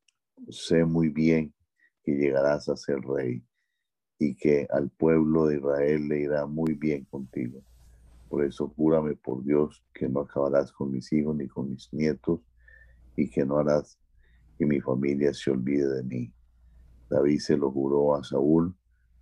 [0.50, 1.54] sé muy bien
[2.04, 3.44] que llegarás a ser rey
[4.20, 7.64] y que al pueblo de Israel le irá muy bien contigo.
[8.32, 12.40] Por eso júrame por Dios que no acabarás con mis hijos ni con mis nietos
[13.18, 14.00] y que no harás
[14.58, 16.34] que mi familia se olvide de mí.
[17.10, 18.74] David se lo juró a Saúl,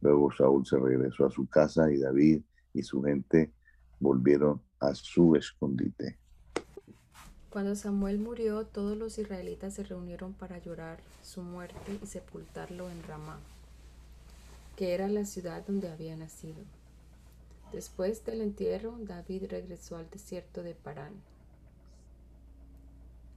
[0.01, 2.43] luego Saúl se regresó a su casa y David
[2.75, 3.51] y su gente
[3.99, 6.19] volvieron a su escondite.
[7.49, 13.01] Cuando Samuel murió, todos los israelitas se reunieron para llorar su muerte y sepultarlo en
[13.01, 13.39] Ramá,
[14.75, 16.61] que era la ciudad donde había nacido.
[17.71, 21.13] Después del entierro, David regresó al desierto de Parán.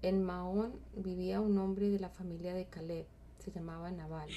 [0.00, 3.06] En Maón vivía un hombre de la familia de Caleb,
[3.38, 4.30] se llamaba Nabal,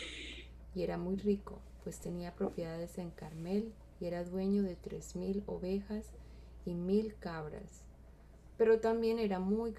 [0.76, 5.43] y era muy rico, pues tenía propiedades en Carmel y era dueño de tres mil
[5.48, 6.06] ovejas
[6.66, 7.86] y mil cabras
[8.58, 9.74] pero también era muy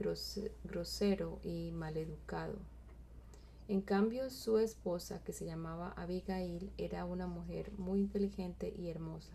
[0.65, 2.57] grosero y maleducado.
[3.69, 9.33] En cambio, su esposa, que se llamaba Abigail, era una mujer muy inteligente y hermosa.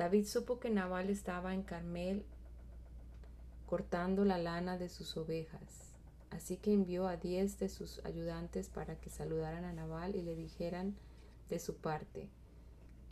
[0.00, 2.24] David supo que Nabal estaba en Carmel
[3.66, 5.92] cortando la lana de sus ovejas,
[6.30, 10.34] así que envió a diez de sus ayudantes para que saludaran a Nabal y le
[10.34, 10.96] dijeran
[11.50, 12.30] de su parte,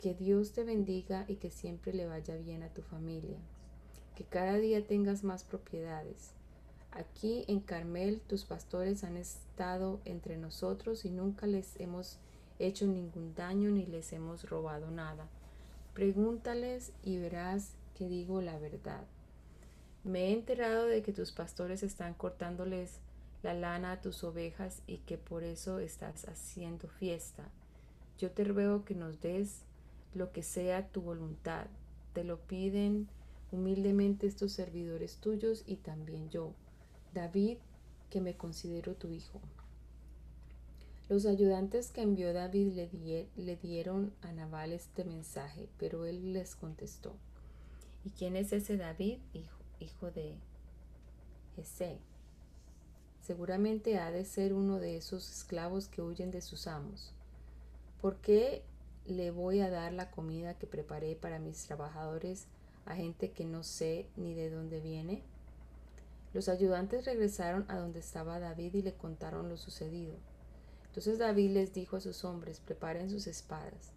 [0.01, 3.37] que Dios te bendiga y que siempre le vaya bien a tu familia
[4.15, 6.31] que cada día tengas más propiedades.
[6.89, 12.17] Aquí en Carmel tus pastores han estado entre nosotros y nunca les hemos
[12.57, 15.29] hecho ningún daño ni les hemos robado nada.
[15.99, 19.03] Pregúntales y verás que digo la verdad.
[20.05, 23.01] Me he enterado de que tus pastores están cortándoles
[23.43, 27.43] la lana a tus ovejas y que por eso estás haciendo fiesta.
[28.17, 29.65] Yo te ruego que nos des
[30.13, 31.67] lo que sea tu voluntad.
[32.13, 33.09] Te lo piden
[33.51, 36.53] humildemente estos servidores tuyos y también yo,
[37.13, 37.57] David,
[38.09, 39.41] que me considero tu hijo.
[41.09, 42.87] Los ayudantes que envió David
[43.35, 47.15] le, dieron a Nabal este mensaje, pero él les contestó,
[48.05, 49.17] ¿y quién es ese David,
[49.79, 50.37] hijo, de
[51.55, 51.97] Jesé?
[53.21, 57.11] seguramente ha de ser uno de esos esclavos que huyen de sus amos.
[58.01, 58.63] ¿Por qué
[59.05, 62.47] le voy a dar la comida que preparé para mis trabajadores
[62.85, 65.21] a gente que no sé ni de dónde viene?
[66.33, 70.15] Los ayudantes regresaron a donde estaba David y le contaron lo sucedido.
[70.89, 73.93] Entonces David les dijo a sus hombres, preparen sus espadas.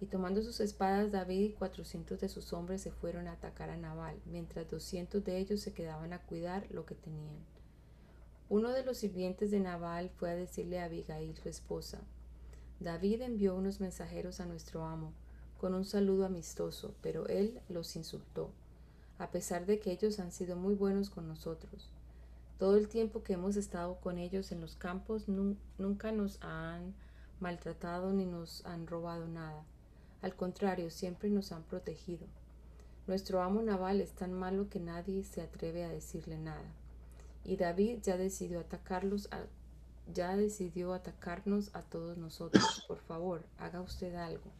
[0.00, 3.76] Y tomando sus espadas, David y cuatrocientos de sus hombres se fueron a atacar a
[3.76, 7.36] Nabal, mientras doscientos de ellos se quedaban a cuidar lo que tenían.
[8.48, 12.00] Uno de los sirvientes de Nabal fue a decirle a Abigail, su esposa,
[12.80, 15.12] David envió unos mensajeros a nuestro amo,
[15.58, 18.50] con un saludo amistoso, pero él los insultó
[19.20, 21.90] a pesar de que ellos han sido muy buenos con nosotros.
[22.60, 26.94] Todo el tiempo que hemos estado con ellos en los campos nunca nos han
[27.40, 29.64] maltratado ni nos han robado nada.
[30.20, 32.26] Al contrario, siempre nos han protegido.
[33.06, 36.70] Nuestro amo naval es tan malo que nadie se atreve a decirle nada.
[37.44, 39.30] Y David ya decidió atacarlos
[40.12, 42.84] ya decidió atacarnos a todos nosotros.
[42.86, 44.59] Por favor, haga usted algo.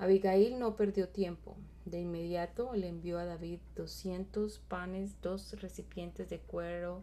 [0.00, 1.56] Abigail no perdió tiempo.
[1.84, 7.02] De inmediato le envió a David doscientos panes, dos recipientes de cuero,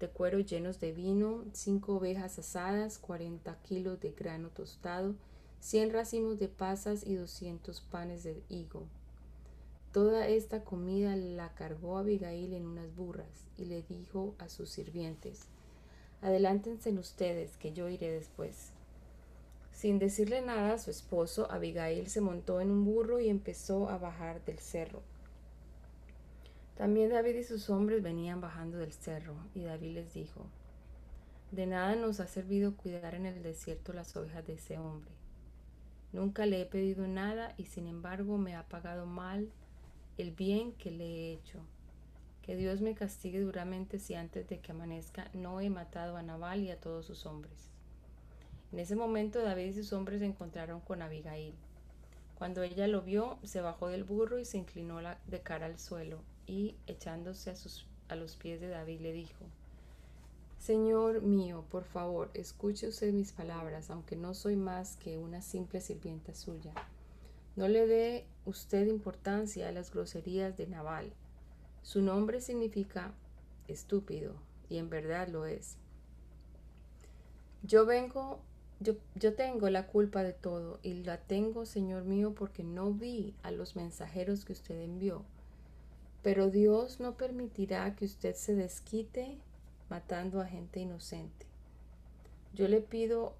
[0.00, 5.16] de cuero llenos de vino, cinco ovejas asadas, cuarenta kilos de grano tostado,
[5.60, 8.86] cien racimos de pasas y doscientos panes de higo.
[9.92, 15.42] Toda esta comida la cargó Abigail en unas burras y le dijo a sus sirvientes,
[16.22, 18.72] Adelántense ustedes, que yo iré después.
[19.78, 23.96] Sin decirle nada a su esposo, Abigail se montó en un burro y empezó a
[23.96, 25.02] bajar del cerro.
[26.76, 30.46] También David y sus hombres venían bajando del cerro, y David les dijo,
[31.52, 35.12] De nada nos ha servido cuidar en el desierto las ovejas de ese hombre.
[36.12, 39.48] Nunca le he pedido nada y sin embargo me ha pagado mal
[40.16, 41.60] el bien que le he hecho.
[42.42, 46.64] Que Dios me castigue duramente si antes de que amanezca no he matado a Nabal
[46.64, 47.77] y a todos sus hombres.
[48.72, 51.54] En ese momento David y sus hombres se encontraron con Abigail.
[52.38, 56.20] Cuando ella lo vio, se bajó del burro y se inclinó de cara al suelo,
[56.46, 57.52] y echándose
[58.08, 59.44] a, los pies de David le dijo,
[60.58, 65.80] Señor mío, por favor, escuche usted mis palabras, aunque no soy más que una simple
[65.80, 66.72] sirvienta suya.
[67.56, 71.12] No le dé usted importancia a las groserías de Naval.
[71.82, 73.12] Su nombre significa
[73.66, 74.34] estúpido,
[74.68, 75.76] y en verdad lo es.
[77.62, 78.40] Yo vengo
[78.80, 83.50] yo, tengo la culpa de todo y la tengo, Señor mío, porque no vi a
[83.50, 85.24] los mensajeros que usted envió.
[86.22, 89.38] Pero Dios no permitirá que usted se desquite
[89.90, 91.46] matando a gente inocente.
[92.54, 93.34] Yo le pido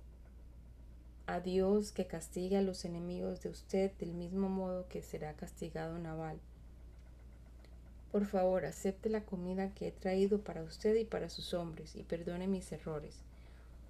[1.27, 5.99] a Dios que castigue a los enemigos de usted del mismo modo que será castigado
[5.99, 6.41] Naval.
[8.11, 12.03] Por favor, acepte la comida que he traído para usted y para sus hombres y
[12.03, 13.28] perdone mis errores.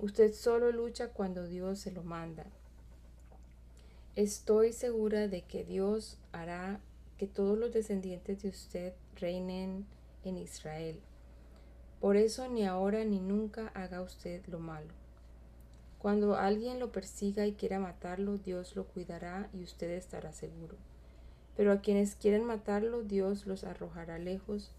[0.01, 2.46] Usted solo lucha cuando Dios se lo manda.
[4.14, 6.80] Estoy segura de que Dios hará
[7.18, 9.86] que todos los descendientes de usted reinen
[10.22, 11.01] en Israel.
[12.01, 14.94] Por eso ni ahora ni nunca haga usted lo malo.
[15.99, 20.76] Cuando alguien lo persiga y quiera matarlo, Dios lo cuidará y usted estará seguro.
[21.57, 24.70] Pero a quienes quieren matarlo, Dios los arrojará lejos,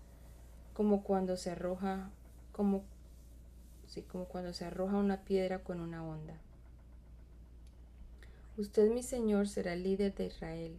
[0.73, 2.09] como cuando se arroja,
[2.53, 2.83] como
[3.89, 6.35] así como cuando se arroja una piedra con una onda.
[8.55, 10.77] Usted, mi Señor, será el líder de Israel,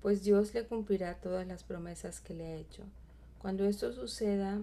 [0.00, 2.84] pues Dios le cumplirá todas las promesas que le ha hecho.
[3.40, 4.60] Cuando esto suceda,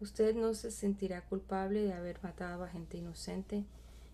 [0.00, 3.64] usted no se sentirá culpable de haber matado a gente inocente,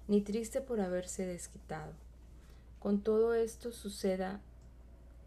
[0.06, 1.92] ni triste por haberse desquitado.
[2.78, 4.40] Con todo esto suceda,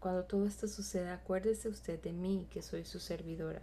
[0.00, 3.60] cuando todo esto suceda, acuérdese usted de mí, que soy su servidora.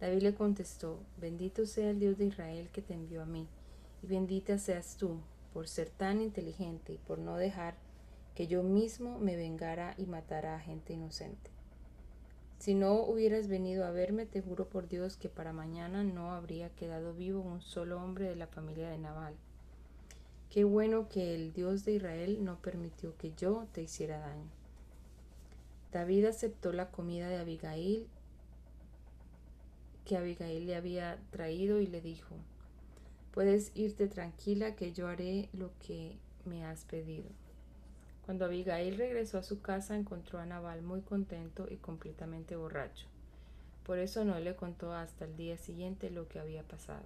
[0.00, 3.46] David le contestó, bendito sea el Dios de Israel que te envió a mí,
[4.02, 5.20] y bendita seas tú
[5.52, 7.74] por ser tan inteligente y por no dejar
[8.34, 11.50] que yo mismo me vengara y matara a gente inocente.
[12.58, 16.70] Si no hubieras venido a verme, te juro por Dios que para mañana no habría
[16.70, 19.34] quedado vivo un solo hombre de la familia de Nabal.
[20.50, 24.50] Qué bueno que el Dios de Israel no permitió que yo te hiciera daño.
[25.92, 28.08] David aceptó la comida de Abigail
[30.04, 32.36] que Abigail le había traído y le dijo,
[33.32, 37.28] puedes irte tranquila que yo haré lo que me has pedido.
[38.24, 43.06] Cuando Abigail regresó a su casa encontró a Nabal muy contento y completamente borracho.
[43.84, 47.04] Por eso no le contó hasta el día siguiente lo que había pasado.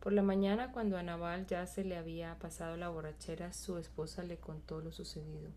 [0.00, 4.22] Por la mañana, cuando a Nabal ya se le había pasado la borrachera, su esposa
[4.22, 5.50] le contó lo sucedido.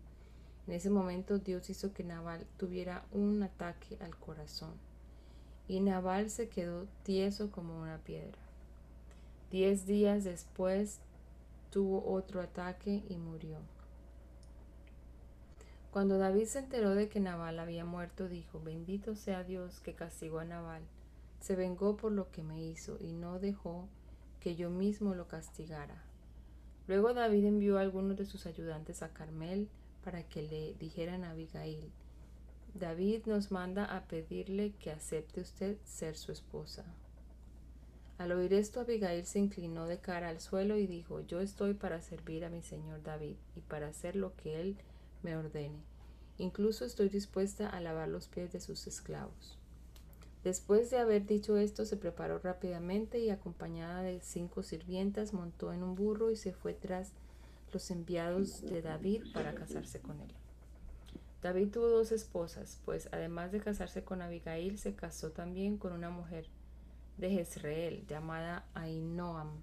[0.66, 4.89] En ese momento Dios hizo que Nabal tuviera un ataque al corazón
[5.70, 8.40] y Nabal se quedó tieso como una piedra.
[9.52, 10.98] Diez días después
[11.70, 13.58] tuvo otro ataque y murió.
[15.92, 20.40] Cuando David se enteró de que Nabal había muerto, dijo, bendito sea Dios que castigó
[20.40, 20.82] a Nabal.
[21.38, 23.86] Se vengó por lo que me hizo y no dejó
[24.40, 26.02] que yo mismo lo castigara.
[26.88, 29.68] Luego David envió a algunos de sus ayudantes a Carmel
[30.02, 31.92] para que le dijeran a Abigail,
[32.74, 36.84] David nos manda a pedirle que acepte usted ser su esposa.
[38.18, 42.00] Al oír esto, Abigail se inclinó de cara al suelo y dijo, Yo estoy para
[42.00, 44.76] servir a mi señor David y para hacer lo que él
[45.22, 45.82] me ordene.
[46.38, 49.58] Incluso estoy dispuesta a lavar los pies de sus esclavos.
[50.44, 55.82] Después de haber dicho esto, se preparó rápidamente y acompañada de cinco sirvientas montó en
[55.82, 57.12] un burro y se fue tras
[57.72, 60.32] los enviados de David para casarse con él.
[61.42, 66.10] David tuvo dos esposas, pues además de casarse con Abigail, se casó también con una
[66.10, 66.46] mujer
[67.16, 69.62] de Jezreel llamada Ainoam.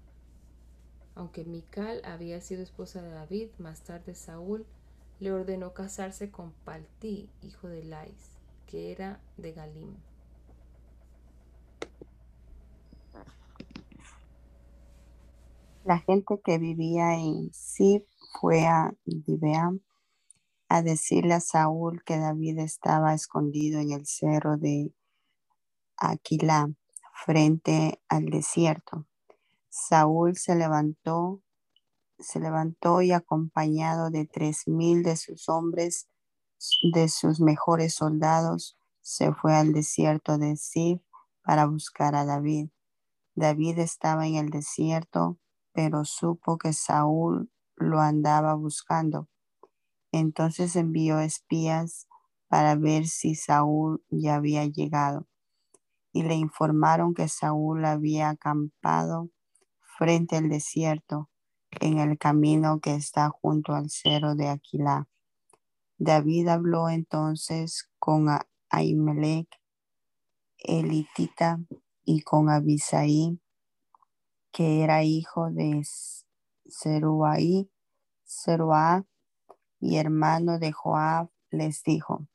[1.14, 4.66] Aunque Mical había sido esposa de David, más tarde Saúl
[5.20, 9.96] le ordenó casarse con Paltí, hijo de Lais, que era de Galim.
[15.84, 18.04] La gente que vivía en Sib
[18.40, 19.80] fue a Gibeam
[20.68, 24.92] a decirle a Saúl que David estaba escondido en el cerro de
[25.96, 26.70] Aquilá,
[27.24, 29.06] frente al desierto.
[29.70, 31.42] Saúl se levantó,
[32.18, 36.08] se levantó y acompañado de tres mil de sus hombres,
[36.92, 41.00] de sus mejores soldados, se fue al desierto de Sif
[41.42, 42.68] para buscar a David.
[43.34, 45.38] David estaba en el desierto,
[45.72, 49.28] pero supo que Saúl lo andaba buscando
[50.12, 52.08] entonces envió espías
[52.48, 55.26] para ver si Saúl ya había llegado
[56.12, 59.30] y le informaron que Saúl había acampado
[59.98, 61.28] frente al desierto
[61.80, 65.08] en el camino que está junto al cerro de Aquilá.
[65.98, 68.28] David habló entonces con
[68.70, 69.48] Ahimelech,
[70.58, 71.60] elitita,
[72.10, 73.38] y con Abisaí,
[74.50, 75.82] que era hijo de
[76.66, 77.70] Zeruaí,
[79.80, 82.26] y hermano de Joab, les dijo,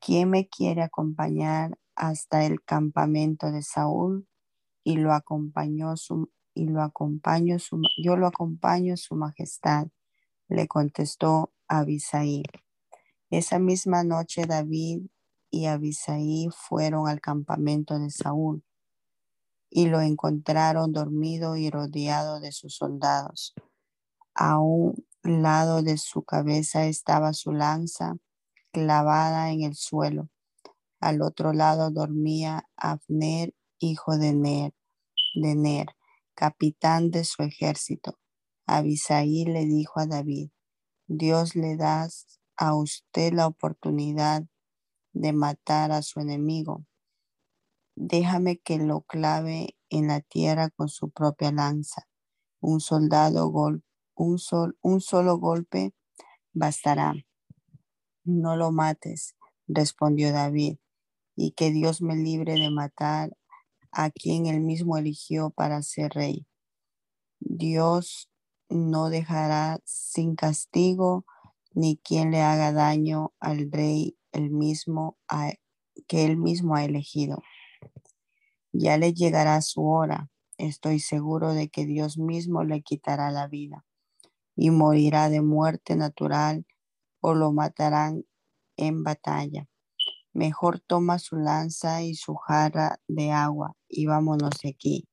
[0.00, 4.26] ¿quién me quiere acompañar hasta el campamento de Saúl?
[4.84, 9.88] Y lo acompañó su, y lo acompañó su, yo lo acompaño su majestad,
[10.48, 12.42] le contestó Abisaí.
[13.30, 15.02] Esa misma noche David
[15.50, 18.64] y Abisaí fueron al campamento de Saúl
[19.70, 23.54] y lo encontraron dormido y rodeado de sus soldados.
[24.34, 28.16] Aún lado de su cabeza estaba su lanza
[28.72, 30.28] clavada en el suelo.
[31.00, 34.74] Al otro lado dormía Abner, hijo de Ner,
[35.34, 35.86] de Ner,
[36.34, 38.18] capitán de su ejército.
[38.66, 40.50] Abisaí le dijo a David,
[41.06, 42.08] Dios le da
[42.56, 44.44] a usted la oportunidad
[45.12, 46.84] de matar a su enemigo.
[47.96, 52.08] Déjame que lo clave en la tierra con su propia lanza.
[52.60, 53.87] Un soldado golpe
[54.18, 54.38] un,
[54.82, 55.94] un solo golpe
[56.52, 57.14] bastará.
[58.24, 59.36] No lo mates,
[59.68, 60.78] respondió David,
[61.36, 63.36] y que Dios me libre de matar
[63.92, 66.46] a quien él mismo eligió para ser rey.
[67.38, 68.28] Dios
[68.68, 71.24] no dejará sin castigo
[71.72, 75.16] ni quien le haga daño al rey el mismo
[76.08, 77.42] que él mismo ha elegido.
[78.72, 80.28] Ya le llegará su hora.
[80.58, 83.87] Estoy seguro de que Dios mismo le quitará la vida
[84.58, 86.66] y morirá de muerte natural
[87.20, 88.24] o lo matarán
[88.76, 89.68] en batalla.
[90.32, 95.08] Mejor toma su lanza y su jarra de agua y vámonos de aquí.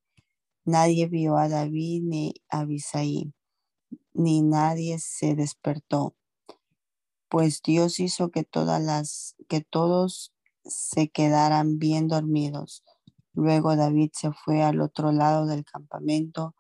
[0.66, 3.34] Nadie vio a David ni a Abisaí,
[4.14, 6.16] ni nadie se despertó,
[7.30, 10.34] pues Dios hizo que todas las que todos
[10.64, 12.84] se quedaran bien dormidos.
[13.34, 16.56] Luego David se fue al otro lado del campamento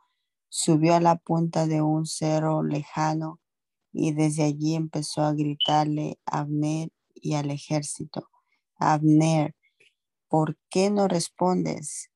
[0.57, 3.41] Subió a la punta de un cerro lejano
[3.91, 8.29] y desde allí empezó a gritarle a Abner y al ejército.
[8.77, 9.53] Abner,
[10.29, 12.09] ¿por qué no respondes?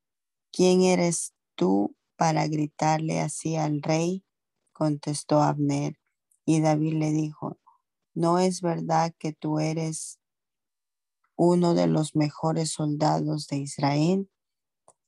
[0.54, 4.24] ¿Quién eres tú para gritarle así al rey?
[4.72, 6.00] Contestó Abner.
[6.46, 7.60] Y David le dijo,
[8.14, 10.18] ¿no es verdad que tú eres
[11.36, 14.32] uno de los mejores soldados de Israel?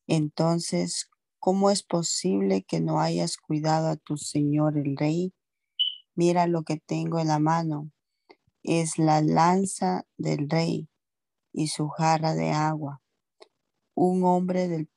[0.06, 1.10] Entonces,
[1.42, 5.34] ¿Cómo es posible que no hayas cuidado a tu señor el rey?
[6.16, 7.92] Mira lo que tengo en la mano.
[8.64, 10.88] Es la lanza del rey
[11.52, 13.02] y su jarra de agua.
[13.94, 14.90] Un hombre del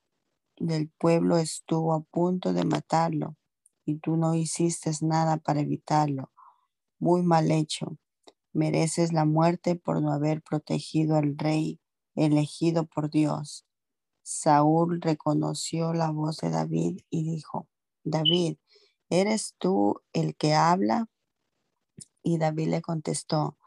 [0.56, 3.36] del pueblo estuvo a punto de matarlo
[3.84, 6.30] y tú no hiciste nada para evitarlo.
[6.98, 7.98] Muy mal hecho.
[8.52, 11.80] Mereces la muerte por no haber protegido al rey
[12.14, 13.66] elegido por Dios.
[14.24, 17.68] Saúl reconoció la voz de David y dijo,
[18.04, 18.56] David,
[19.10, 21.10] ¿eres tú el que habla?
[22.22, 23.58] Y David le contestó,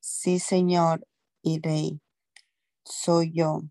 [0.00, 1.06] sí, Señor
[1.42, 2.00] y Rey,
[2.84, 3.62] soy yo.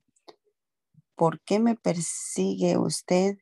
[1.15, 3.37] ¿Por qué me persigue usted?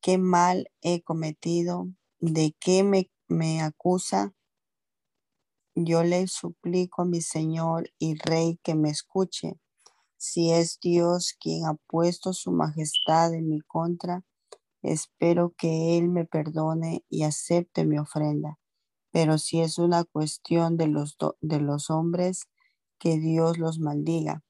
[0.00, 1.88] ¿Qué mal he cometido?
[2.20, 4.34] ¿De qué me, me acusa?
[5.74, 9.58] Yo le suplico a mi Señor y Rey que me escuche.
[10.22, 14.22] Si es Dios quien ha puesto su majestad en mi contra,
[14.82, 18.58] espero que Él me perdone y acepte mi ofrenda.
[19.12, 22.50] Pero si es una cuestión de los, de los hombres,
[22.98, 24.44] que Dios los maldiga.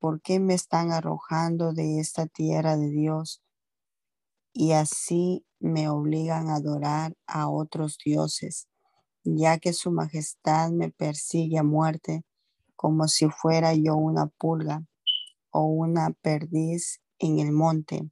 [0.00, 3.42] ¿Por qué me están arrojando de esta tierra de Dios
[4.52, 8.68] y así me obligan a adorar a otros dioses,
[9.24, 12.22] ya que su majestad me persigue a muerte
[12.76, 14.86] como si fuera yo una pulga
[15.50, 18.10] o una perdiz en el monte?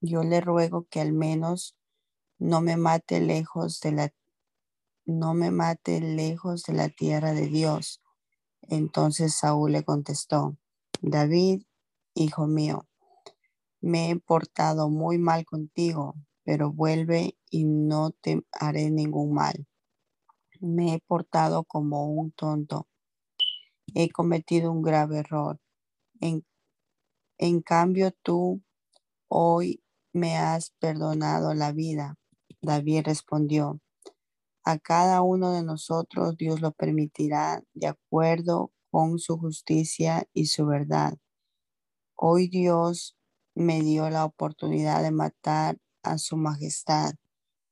[0.00, 1.76] Yo le ruego que al menos
[2.38, 4.14] no me mate lejos de la
[5.06, 8.00] no me mate lejos de la tierra de Dios.
[8.62, 10.56] Entonces Saúl le contestó,
[11.02, 11.64] David,
[12.14, 12.86] hijo mío,
[13.80, 19.66] me he portado muy mal contigo, pero vuelve y no te haré ningún mal.
[20.60, 22.86] Me he portado como un tonto.
[23.94, 25.58] He cometido un grave error.
[26.20, 28.62] En, cambio tú
[29.28, 32.16] hoy me has perdonado la vida.
[32.60, 33.80] David respondió,
[34.64, 40.66] a cada uno de nosotros Dios lo permitirá de acuerdo con su justicia y su
[40.66, 41.16] verdad.
[42.14, 43.16] Hoy Dios
[43.54, 47.14] me dio la oportunidad de matar a su majestad,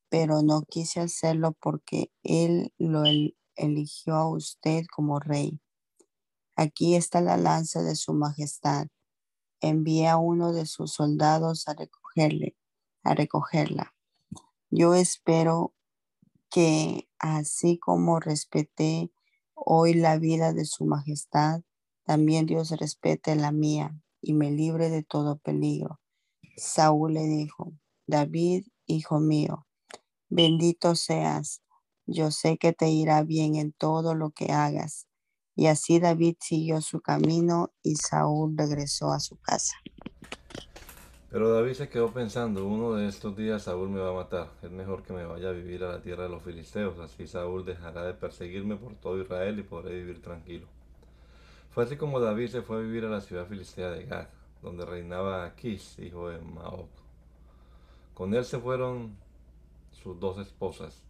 [0.08, 3.02] pero no quise hacerlo porque Él lo
[3.56, 5.60] eligió a usted como rey.
[6.60, 8.88] Aquí está la lanza de su majestad.
[9.60, 12.56] Envía a uno de sus soldados a recogerle,
[13.04, 13.94] a recogerla.
[14.68, 15.72] Yo espero
[16.50, 19.12] que así como respeté
[19.54, 21.60] hoy la vida de su majestad,
[22.02, 26.00] también Dios respete la mía y me libre de todo peligro.
[26.56, 27.72] Saúl le dijo,
[28.08, 29.68] David, hijo mío,
[30.28, 31.62] bendito seas,
[32.04, 35.07] yo sé que te irá bien en todo lo que hagas.
[35.58, 39.74] Y así David siguió su camino y Saúl regresó a su casa.
[41.30, 44.70] Pero David se quedó pensando, uno de estos días Saúl me va a matar, es
[44.70, 48.04] mejor que me vaya a vivir a la tierra de los filisteos, así Saúl dejará
[48.04, 50.68] de perseguirme por todo Israel y podré vivir tranquilo.
[51.70, 54.28] Fue así como David se fue a vivir a la ciudad filistea de Gad,
[54.62, 56.88] donde reinaba Aquís, hijo de Maoc.
[58.14, 59.16] Con él se fueron
[59.90, 61.02] sus dos esposas,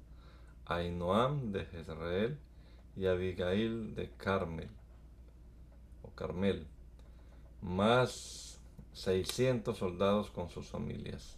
[0.65, 2.48] Ainoam de Jezreel
[2.99, 4.69] y Abigail de Carmel,
[6.03, 6.67] o Carmel,
[7.63, 8.61] más
[8.93, 11.37] 600 soldados con sus familias.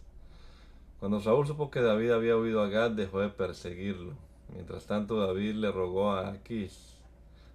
[0.99, 4.13] Cuando Saúl supo que David había huido a Gad, dejó de perseguirlo.
[4.53, 6.97] Mientras tanto, David le rogó a Aquís,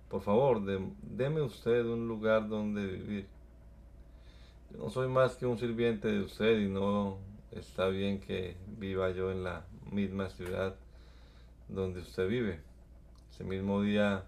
[0.08, 3.26] por favor, deme usted un lugar donde vivir.
[4.70, 7.18] Yo no soy más que un sirviente de usted y no
[7.50, 10.76] está bien que viva yo en la misma ciudad
[11.68, 12.60] donde usted vive.
[13.36, 14.24] Ese mismo día,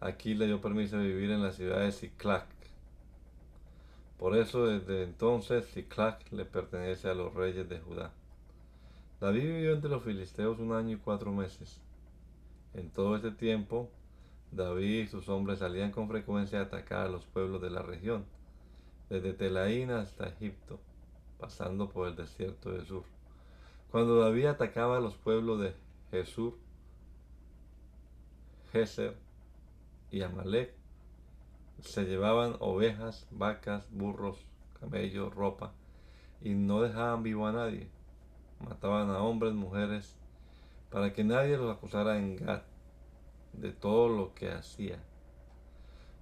[0.00, 2.46] Aquís le dio permiso de vivir en la ciudad de Ciclac
[4.18, 8.10] por eso desde entonces Ciclac le pertenece a los reyes de Judá.
[9.20, 11.80] David vivió entre los filisteos un año y cuatro meses.
[12.72, 13.88] En todo este tiempo,
[14.50, 18.24] David y sus hombres salían con frecuencia a atacar a los pueblos de la región,
[19.10, 20.80] desde Telaín hasta Egipto,
[21.38, 23.04] pasando por el desierto de Sur.
[23.92, 25.74] Cuando David atacaba a los pueblos de
[26.10, 26.54] Jesús,
[28.74, 29.16] Geser
[30.10, 30.74] y Amalek,
[31.80, 34.36] se llevaban ovejas, vacas, burros,
[34.80, 35.72] camellos, ropa,
[36.40, 37.88] y no dejaban vivo a nadie.
[38.58, 40.16] Mataban a hombres, mujeres,
[40.90, 42.62] para que nadie los acusara en Gad
[43.52, 44.98] de todo lo que hacía.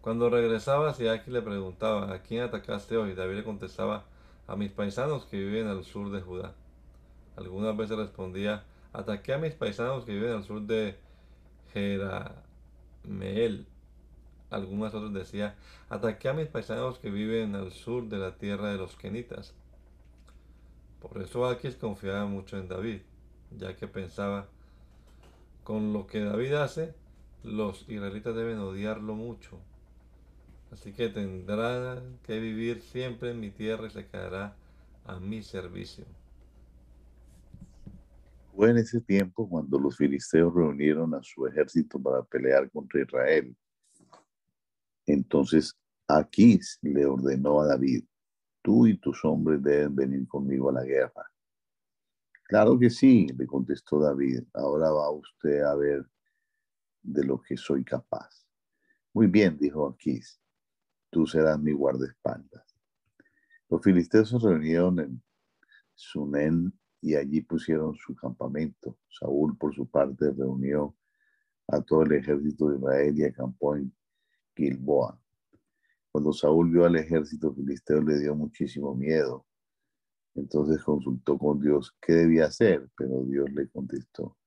[0.02, 3.14] Cuando regresaba aquí le preguntaba, ¿a quién atacaste hoy?
[3.14, 4.04] David le contestaba,
[4.46, 6.52] a mis paisanos que viven al sur de Judá.
[7.34, 10.98] Algunas veces respondía, ataqué a mis paisanos que viven al sur de
[13.02, 13.66] Jerameel
[14.52, 15.56] algunas otras decía,
[15.88, 19.54] ataqué a mis paisanos que viven al sur de la tierra de los kenitas.
[21.00, 23.00] Por eso Aquis confiaba mucho en David,
[23.50, 24.48] ya que pensaba,
[25.64, 26.94] con lo que David hace,
[27.42, 29.58] los israelitas deben odiarlo mucho.
[30.70, 34.54] Así que tendrá que vivir siempre en mi tierra y se quedará
[35.06, 36.04] a mi servicio.
[38.54, 43.56] Fue en ese tiempo cuando los filisteos reunieron a su ejército para pelear contra Israel.
[45.06, 45.74] Entonces
[46.06, 48.04] Aquís le ordenó a David,
[48.60, 51.32] tú y tus hombres deben venir conmigo a la guerra.
[52.44, 56.06] Claro que sí, le contestó David, ahora va usted a ver
[57.02, 58.46] de lo que soy capaz.
[59.14, 60.38] Muy bien, dijo Aquís,
[61.08, 62.76] tú serás mi guardaespaldas.
[63.70, 65.22] Los filisteos se reunieron en
[65.94, 66.72] Sunen
[67.02, 68.96] y allí pusieron su campamento.
[69.10, 70.96] Saúl, por su parte, reunió
[71.66, 73.92] a todo el ejército de Israel y acampó en
[74.54, 75.20] Gilboa.
[76.12, 79.46] Cuando Saúl vio al ejército filisteo le dio muchísimo miedo.
[80.34, 84.38] Entonces consultó con Dios qué debía hacer, pero Dios le contestó,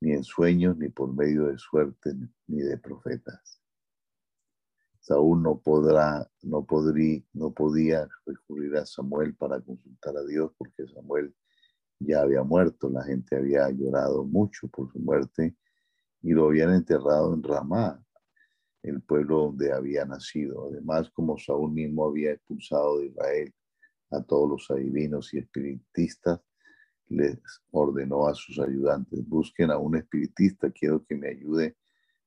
[0.00, 2.14] ni en sueños, ni por medio de suerte,
[2.48, 3.60] ni de profetas.
[5.00, 10.86] Saúl no podrá, no podría, no podía recurrir a Samuel para consultar a Dios porque
[10.88, 11.34] Samuel
[12.00, 15.56] ya había muerto, la gente había llorado mucho por su muerte
[16.22, 18.02] y lo habían enterrado en Ramá,
[18.82, 20.68] el pueblo donde había nacido.
[20.70, 23.54] Además, como Saúl mismo había expulsado de Israel
[24.10, 26.40] a todos los adivinos y espiritistas,
[27.08, 27.38] les
[27.70, 31.76] ordenó a sus ayudantes, busquen a un espiritista, quiero que me ayude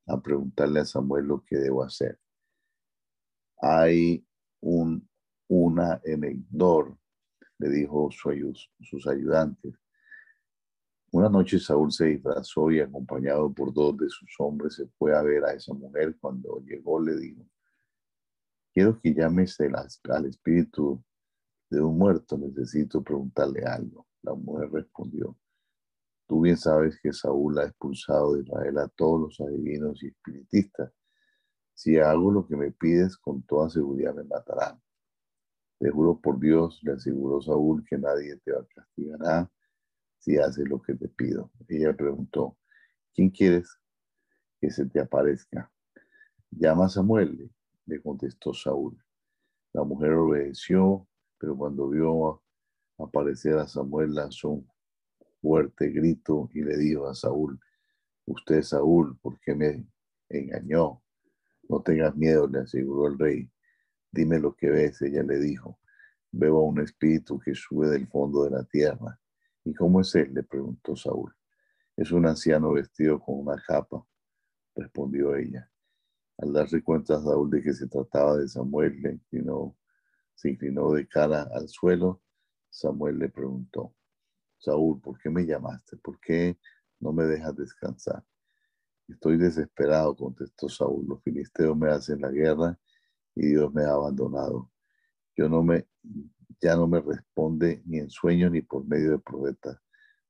[0.06, 2.20] a preguntarle a Samuel lo que debo hacer.
[3.62, 4.26] Hay
[4.60, 5.10] un,
[5.48, 6.98] una en el Dor
[7.64, 9.74] le dijo sus ayudantes.
[11.12, 15.22] Una noche Saúl se disfrazó y acompañado por dos de sus hombres se fue a
[15.22, 16.18] ver a esa mujer.
[16.20, 17.46] Cuando llegó le dijo,
[18.74, 19.58] quiero que llames
[20.10, 21.02] al espíritu
[21.70, 24.08] de un muerto, necesito preguntarle algo.
[24.24, 25.38] La mujer respondió,
[26.28, 30.92] tú bien sabes que Saúl ha expulsado de Israel a todos los adivinos y espiritistas.
[31.74, 34.83] Si hago lo que me pides, con toda seguridad me matarán.
[35.80, 39.52] Te juro por Dios, le aseguró Saúl, que nadie te castigará
[40.20, 41.52] si haces lo que te pido.
[41.68, 42.58] Ella preguntó,
[43.14, 43.78] ¿quién quieres
[44.62, 45.70] que se te aparezca?
[46.50, 47.52] Llama a Samuel,
[47.86, 48.98] le contestó Saúl.
[49.74, 51.08] La mujer obedeció,
[51.38, 52.42] pero cuando vio
[52.98, 54.68] aparecer a Samuel lanzó un
[55.42, 57.60] fuerte grito y le dijo a Saúl,
[58.26, 59.86] usted Saúl, ¿por qué me
[60.30, 61.02] engañó?
[61.68, 63.52] No tengas miedo, le aseguró el rey.
[64.14, 65.80] Dime lo que ves, ella le dijo.
[66.32, 69.20] Veo a un espíritu que sube del fondo de la tierra.
[69.66, 70.32] ¿Y cómo es él?
[70.36, 71.36] le preguntó Saúl.
[71.98, 74.06] Es un anciano vestido con una capa,
[74.76, 75.68] respondió ella.
[76.38, 79.76] Al darse cuenta Saúl de que se trataba de Samuel, le inclinó,
[80.36, 82.22] se inclinó de cara al suelo.
[82.70, 83.96] Samuel le preguntó,
[84.60, 85.98] Saúl, ¿por qué me llamaste?
[85.98, 86.60] ¿Por qué
[87.00, 88.24] no me dejas descansar?
[89.08, 91.08] Estoy desesperado, contestó Saúl.
[91.08, 92.80] Los filisteos me hacen la guerra
[93.36, 94.72] y Dios me ha abandonado.
[95.36, 95.88] Yo no me,
[96.62, 99.82] ya no me responde ni en sueño ni por medio de profeta.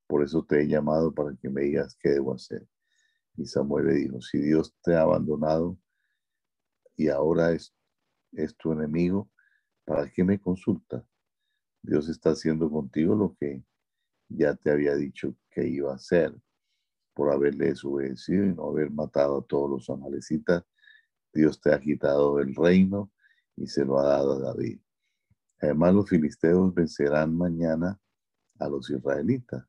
[0.08, 2.68] Por eso te he llamado para que me digas qué debo hacer.
[3.36, 5.78] Y Samuel le dijo, si Dios te ha abandonado
[6.96, 7.76] y ahora es,
[8.32, 9.30] es tu enemigo,
[9.86, 11.04] ¿para qué me consultas?
[11.82, 13.64] Dios está haciendo contigo lo que
[14.30, 16.34] ya te había dicho que iba a hacer
[17.14, 20.64] por haberle desobedecido y no haber matado a todos los amalecitas
[21.34, 23.12] Dios te ha quitado el reino
[23.56, 24.80] y se lo ha dado a David.
[25.60, 28.00] Además, los filisteos vencerán mañana
[28.60, 29.66] a los israelitas,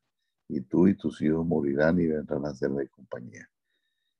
[0.47, 3.49] y tú y tus hijos morirán y vendrán a hacerme compañía.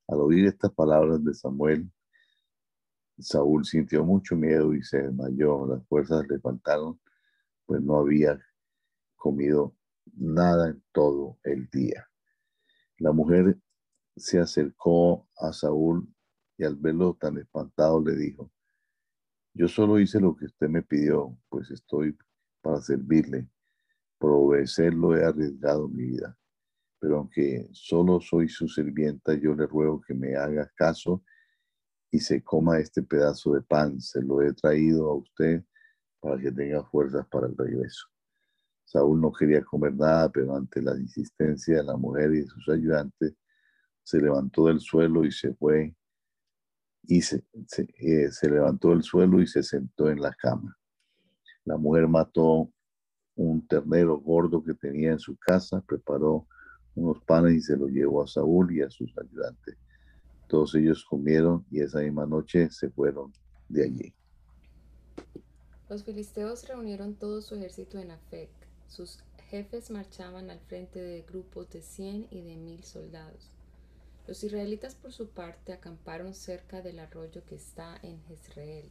[0.08, 1.92] Al oír estas palabras de Samuel,
[3.20, 5.68] Saúl sintió mucho miedo y se desmayó.
[5.68, 7.00] Las fuerzas le faltaron,
[7.66, 8.40] pues no había
[9.16, 9.76] comido
[10.16, 12.10] nada en todo el día.
[12.98, 13.58] La mujer
[14.16, 16.08] se acercó a Saúl
[16.58, 18.52] y al verlo tan espantado le dijo,
[19.54, 22.18] yo solo hice lo que usted me pidió, pues estoy
[22.62, 23.50] para servirle.
[24.18, 26.38] Por obedecerlo he arriesgado mi vida.
[27.00, 31.24] Pero aunque solo soy su sirvienta, yo le ruego que me haga caso
[32.12, 34.02] y se coma este pedazo de pan.
[34.02, 35.64] Se lo he traído a usted
[36.20, 38.08] para que tenga fuerzas para el regreso.
[38.84, 42.68] Saúl no quería comer nada, pero ante la insistencia de la mujer y de sus
[42.68, 43.36] ayudantes,
[44.04, 45.96] se levantó del suelo y se fue
[47.08, 50.78] y eh, se, levantó del suelo y se sentó en la cama.
[51.66, 52.72] La mujer mató
[53.36, 56.48] un ternero gordo que tenía en su casa, preparó
[56.96, 59.76] unos panes y se los llevó a Saúl y a sus ayudantes.
[60.48, 63.34] Todos ellos comieron y esa misma noche se fueron
[63.68, 64.14] de allí.
[65.90, 68.50] Los filisteos reunieron todo su ejército en Afec.
[68.88, 73.55] Sus jefes marchaban al frente de grupos de cien y de mil soldados.
[74.28, 78.90] Los israelitas por su parte acamparon cerca del arroyo que está en Jezreel.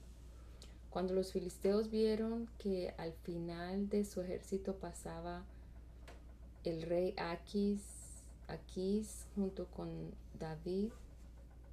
[0.91, 5.45] Cuando los filisteos vieron que al final de su ejército pasaba
[6.63, 7.83] el rey Aquis,
[8.47, 10.93] Aquis junto con David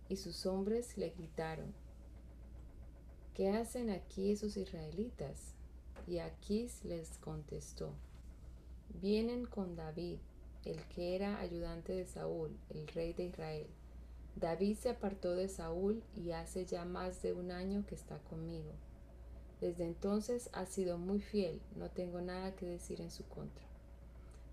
[0.10, 1.72] y sus hombres le gritaron,
[3.36, 5.54] ¿qué hacen aquí esos israelitas?
[6.08, 7.94] Y Aquis les contestó,
[9.00, 10.18] vienen con David
[10.66, 13.68] el que era ayudante de Saúl, el rey de Israel.
[14.36, 18.72] David se apartó de Saúl y hace ya más de un año que está conmigo.
[19.60, 23.66] Desde entonces ha sido muy fiel, no tengo nada que decir en su contra.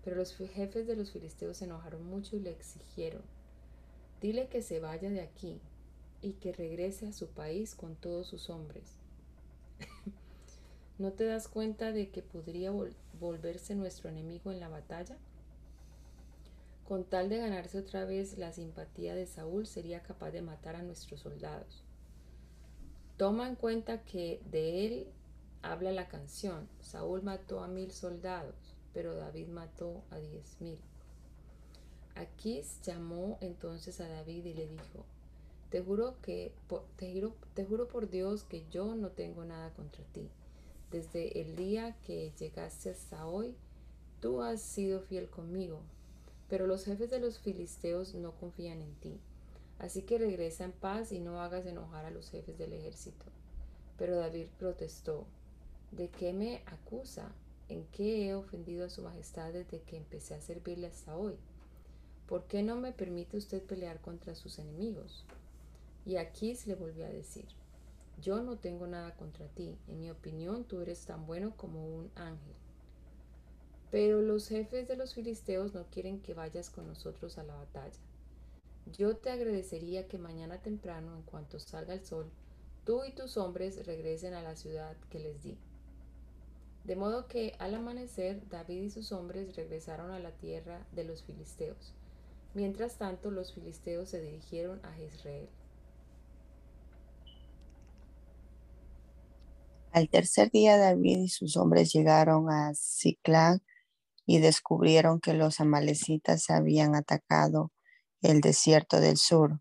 [0.03, 3.23] Pero los jefes de los filisteos se enojaron mucho y le exigieron,
[4.21, 5.59] dile que se vaya de aquí
[6.21, 8.97] y que regrese a su país con todos sus hombres.
[10.99, 12.71] ¿No te das cuenta de que podría
[13.19, 15.17] volverse nuestro enemigo en la batalla?
[16.89, 20.81] Con tal de ganarse otra vez la simpatía de Saúl, sería capaz de matar a
[20.81, 21.83] nuestros soldados.
[23.15, 25.07] Toma en cuenta que de él
[25.61, 26.67] habla la canción.
[26.81, 28.55] Saúl mató a mil soldados,
[28.91, 30.79] pero David mató a diez mil.
[32.15, 35.05] Aquís llamó entonces a David y le dijo,
[35.69, 36.55] te juro que
[36.95, 40.27] te juro, te juro por Dios que yo no tengo nada contra ti.
[40.89, 43.53] Desde el día que llegaste hasta hoy,
[44.21, 45.83] tú has sido fiel conmigo,
[46.49, 49.19] pero los jefes de los filisteos no confían en ti.
[49.77, 53.25] Así que regresa en paz y no hagas enojar a los jefes del ejército.
[53.97, 55.25] Pero David protestó,
[55.91, 57.31] ¿de qué me acusa?
[57.69, 61.35] ¿En qué he ofendido a su majestad desde que empecé a servirle hasta hoy?
[62.27, 65.25] ¿Por qué no me permite usted pelear contra sus enemigos?
[66.05, 67.45] Y Aquís le volvió a decir,
[68.21, 72.11] yo no tengo nada contra ti, en mi opinión tú eres tan bueno como un
[72.15, 72.58] ángel.
[73.91, 77.99] Pero los jefes de los filisteos no quieren que vayas con nosotros a la batalla.
[78.97, 82.29] Yo te agradecería que mañana temprano, en cuanto salga el sol,
[82.85, 85.57] tú y tus hombres regresen a la ciudad que les di.
[86.83, 91.23] De modo que al amanecer David y sus hombres regresaron a la tierra de los
[91.23, 91.93] filisteos.
[92.53, 95.49] Mientras tanto, los filisteos se dirigieron a Jezreel.
[99.91, 103.59] Al tercer día David y sus hombres llegaron a Ziklag
[104.29, 107.71] y descubrieron que los amalecitas habían atacado
[108.21, 109.59] el desierto del sur.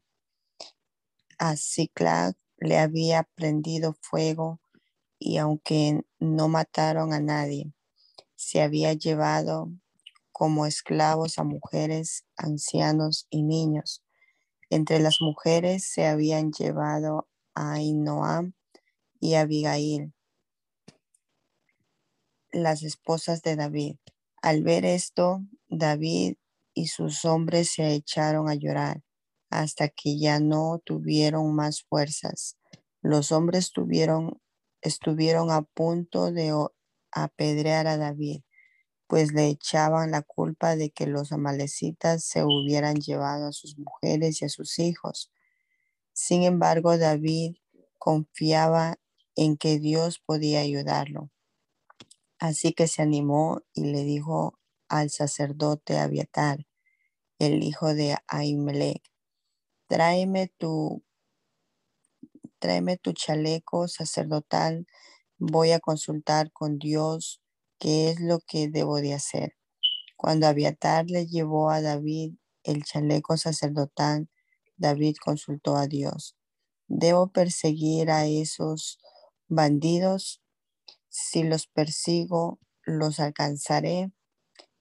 [1.38, 4.60] A Ziklag le había prendido fuego
[5.18, 7.72] y aunque no mataron a nadie,
[8.36, 9.72] se había llevado
[10.32, 14.04] como esclavos a mujeres, ancianos y niños.
[14.68, 18.52] Entre las mujeres se habían llevado a Ainoam
[19.18, 20.12] y Abigail,
[22.52, 23.96] las esposas de David.
[24.40, 26.36] Al ver esto, David
[26.72, 29.02] y sus hombres se echaron a llorar
[29.50, 32.56] hasta que ya no tuvieron más fuerzas.
[33.02, 34.40] Los hombres tuvieron,
[34.80, 36.54] estuvieron a punto de
[37.10, 38.42] apedrear a David,
[39.08, 44.40] pues le echaban la culpa de que los amalecitas se hubieran llevado a sus mujeres
[44.40, 45.32] y a sus hijos.
[46.12, 47.56] Sin embargo, David
[47.98, 48.98] confiaba
[49.34, 51.30] en que Dios podía ayudarlo
[52.38, 54.58] Así que se animó y le dijo
[54.88, 56.66] al sacerdote Abiatar,
[57.38, 59.02] el hijo de Ahimelech,
[59.88, 61.02] tráeme tu,
[62.58, 64.86] tráeme tu chaleco sacerdotal,
[65.38, 67.40] voy a consultar con Dios
[67.78, 69.54] qué es lo que debo de hacer.
[70.16, 72.34] Cuando Abiatar le llevó a David
[72.64, 74.28] el chaleco sacerdotal,
[74.76, 76.36] David consultó a Dios.
[76.88, 78.98] ¿Debo perseguir a esos
[79.48, 80.40] bandidos?
[81.20, 84.12] Si los persigo, los alcanzaré.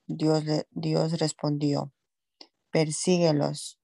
[0.06, 1.92] Dios, Dios respondió,
[2.72, 3.80] persíguelos,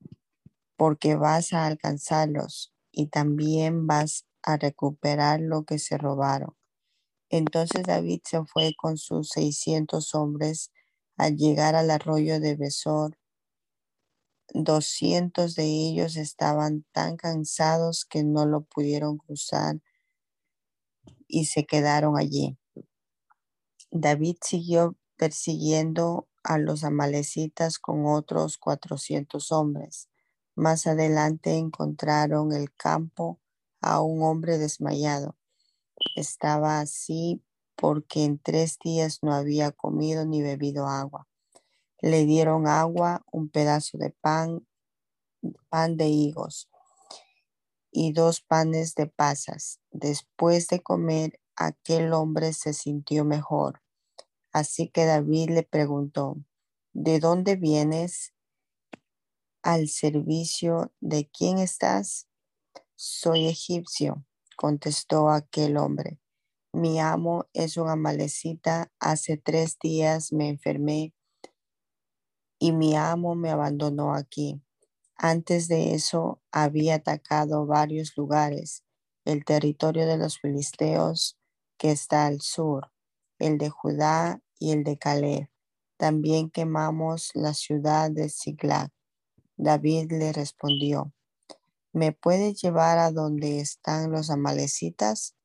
[0.78, 6.56] porque vas a alcanzarlos y también vas a recuperar lo que se robaron.
[7.30, 10.72] Entonces David se fue con sus seiscientos hombres
[11.18, 13.18] al llegar al arroyo de Besor.
[14.54, 19.82] Doscientos de ellos estaban tan cansados que no lo pudieron cruzar
[21.34, 22.60] y se quedaron allí.
[23.90, 30.10] David siguió persiguiendo a los amalecitas con otros cuatrocientos hombres.
[30.56, 33.40] Más adelante encontraron el campo
[33.82, 35.36] a un hombre desmayado.
[36.16, 37.44] Estaba así
[37.76, 41.28] porque en tres días no había comido ni bebido agua.
[42.00, 44.68] Le dieron agua, un pedazo de pan,
[45.70, 46.70] pan de higos
[47.94, 49.80] y dos panes de pasas.
[49.92, 53.82] Después de comer, aquel hombre se sintió mejor.
[54.52, 56.38] Así que David le preguntó,
[56.94, 58.34] ¿de dónde vienes?
[59.62, 62.28] ¿Al servicio de quién estás?
[62.96, 64.26] Soy egipcio,
[64.58, 66.20] contestó aquel hombre.
[66.74, 68.92] Mi amo es un amalecita.
[69.00, 71.14] Hace tres días me enfermé
[72.60, 74.62] y mi amo me abandonó aquí.
[75.26, 78.84] Antes de eso había atacado varios lugares,
[79.24, 81.40] el territorio de los filisteos
[81.78, 82.92] que está al sur,
[83.40, 85.48] el de Judá y el de Caleb.
[85.96, 88.92] También quemamos la ciudad de Siglag.
[89.56, 91.14] David le respondió,
[91.94, 95.38] ¿me puedes llevar a donde están los amalecitas?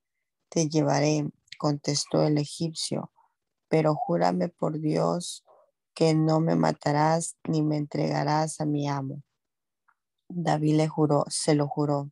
[0.49, 3.13] Te llevaré, contestó el egipcio,
[3.69, 5.45] pero júrame por Dios
[5.95, 9.23] que no me matarás ni me entregarás a mi amo.
[10.29, 12.11] David le juró, se lo juró.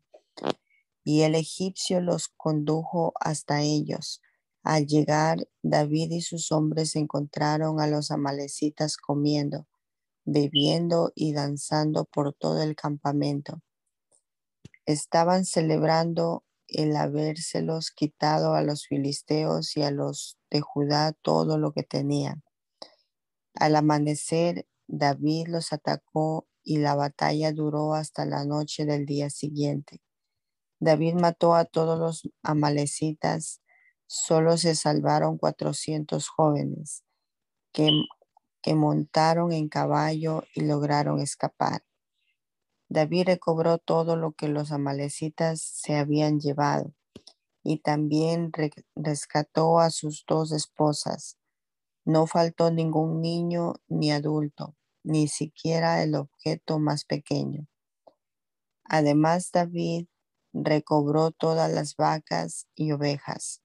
[1.05, 4.21] Y el egipcio los condujo hasta ellos.
[4.63, 9.69] Al llegar, David y sus hombres encontraron a los amalecitas comiendo,
[10.25, 13.63] bebiendo y danzando por todo el campamento.
[14.87, 21.73] Estaban celebrando el habérselos quitado a los filisteos y a los de Judá todo lo
[21.73, 22.43] que tenían.
[23.55, 30.03] Al amanecer, David los atacó y la batalla duró hasta la noche del día siguiente.
[30.81, 33.63] David mató a todos los amalecitas,
[34.09, 37.05] solo se salvaron 400 jóvenes
[37.73, 37.93] que,
[38.63, 41.85] que montaron en caballo y lograron escapar.
[42.89, 46.93] David recobró todo lo que los amalecitas se habían llevado
[47.63, 48.51] y también
[48.97, 51.39] rescató a sus dos esposas.
[52.05, 54.75] No faltó ningún niño ni adulto
[55.07, 57.69] ni siquiera el objeto más pequeño.
[58.85, 60.07] Además, David
[60.53, 63.63] recobró todas las vacas y ovejas.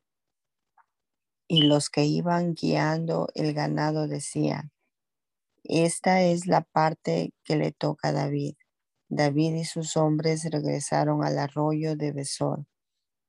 [1.47, 4.71] Y los que iban guiando el ganado decían,
[5.63, 8.55] esta es la parte que le toca a David.
[9.09, 12.65] David y sus hombres regresaron al arroyo de Besor,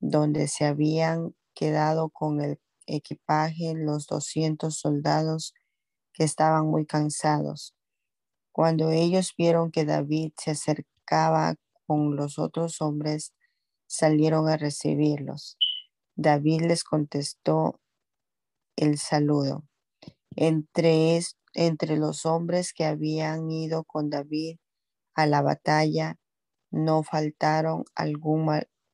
[0.01, 5.55] donde se habían quedado con el equipaje los 200 soldados
[6.13, 7.75] que estaban muy cansados.
[8.53, 13.33] Cuando ellos vieron que David se acercaba con los otros hombres,
[13.87, 15.57] salieron a recibirlos.
[16.17, 17.81] David les contestó
[18.77, 19.65] el saludo.
[20.37, 21.21] Entre,
[21.55, 24.59] entre los hombres que habían ido con David
[25.15, 26.17] a la batalla,
[26.71, 28.49] no faltaron, algún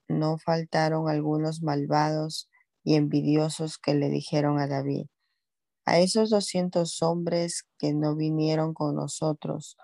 [0.09, 2.49] no faltaron algunos malvados
[2.83, 5.07] y envidiosos que le dijeron a David,
[5.89, 9.79] a esos 200 hombres que no vinieron con nosotros,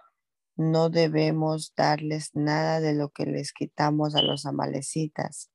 [0.55, 5.51] no debemos darles nada de lo que les quitamos a los amalecitas,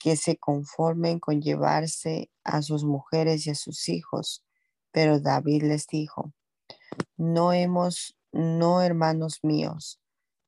[0.00, 4.44] que se conformen con llevarse a sus mujeres y a sus hijos.
[4.90, 6.32] Pero David les dijo,
[7.16, 10.00] no hemos, no hermanos míos,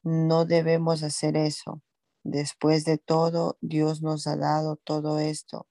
[0.02, 1.82] no debemos hacer eso.
[2.24, 5.68] Después de todo, Dios nos ha dado todo esto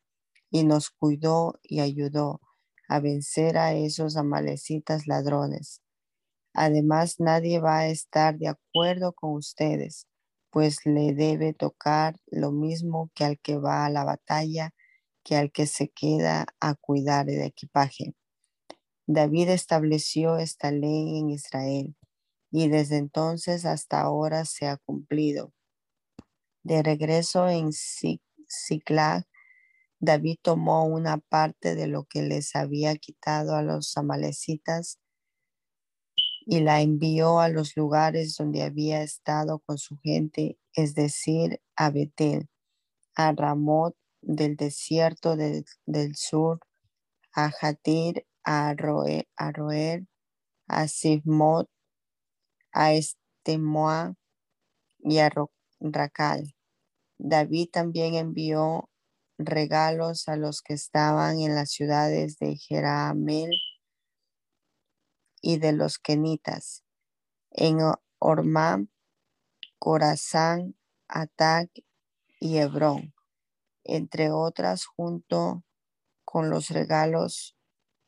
[0.49, 2.39] y nos cuidó y ayudó
[2.87, 5.81] a vencer a esos amalecitas ladrones.
[6.53, 10.07] Además, nadie va a estar de acuerdo con ustedes,
[10.49, 14.73] pues le debe tocar lo mismo que al que va a la batalla,
[15.23, 18.15] que al que se queda a cuidar el equipaje.
[19.05, 21.95] David estableció esta ley en Israel
[22.51, 25.53] y desde entonces hasta ahora se ha cumplido.
[26.63, 29.25] De regreso en Ziklag,
[29.99, 34.99] David tomó una parte de lo que les había quitado a los amalecitas
[36.45, 41.89] y la envió a los lugares donde había estado con su gente, es decir, a
[41.89, 42.47] Betel,
[43.15, 45.65] a Ramot del desierto del,
[46.15, 46.59] sur,
[47.33, 50.05] a Jatir, a Roer, a, Roer,
[50.67, 51.69] a Sifmot,
[52.71, 54.15] a Estemoa
[54.99, 55.31] y a
[55.79, 56.53] Racal.
[57.17, 58.89] David también envió
[59.37, 63.51] regalos a los que estaban en las ciudades de Jeramel
[65.41, 66.83] y de los Kenitas,
[67.51, 67.79] en
[68.19, 68.89] Ormam,
[69.79, 70.75] Corazán,
[71.07, 71.69] Atac
[72.39, 73.13] y Hebrón,
[73.83, 75.63] entre otras, junto
[76.25, 77.55] con los regalos,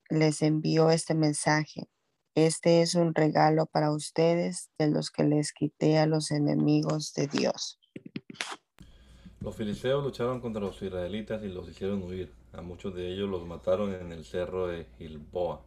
[0.10, 1.90] les envió este mensaje.
[2.36, 7.28] Este es un regalo para ustedes de los que les quité a los enemigos de
[7.28, 7.80] Dios.
[9.42, 12.30] Los filisteos lucharon contra los israelitas y los hicieron huir.
[12.52, 15.62] A muchos de ellos los mataron en el cerro de Gilboa.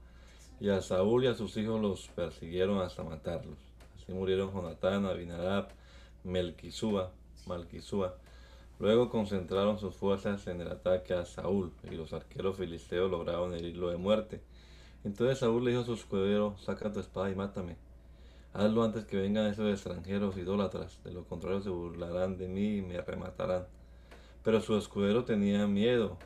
[0.61, 3.57] Y a Saúl y a sus hijos los persiguieron hasta matarlos.
[3.97, 5.69] Así murieron Jonatán, Abinadab,
[6.23, 7.13] Melquisúa,
[7.47, 8.15] Malquisúa.
[8.79, 13.89] Luego concentraron sus fuerzas en el ataque a Saúl, y los arqueros filisteos lograron herirlo
[13.89, 14.43] de muerte.
[15.03, 17.77] Entonces Saúl le dijo a su escudero, saca tu espada y mátame.
[18.55, 22.83] Hazlo antes que vengan esos extranjeros idólatras, de lo contrario se burlarán de mí y
[22.83, 23.67] me rematarán.
[24.45, 26.19] Pero su escudero tenía miedo,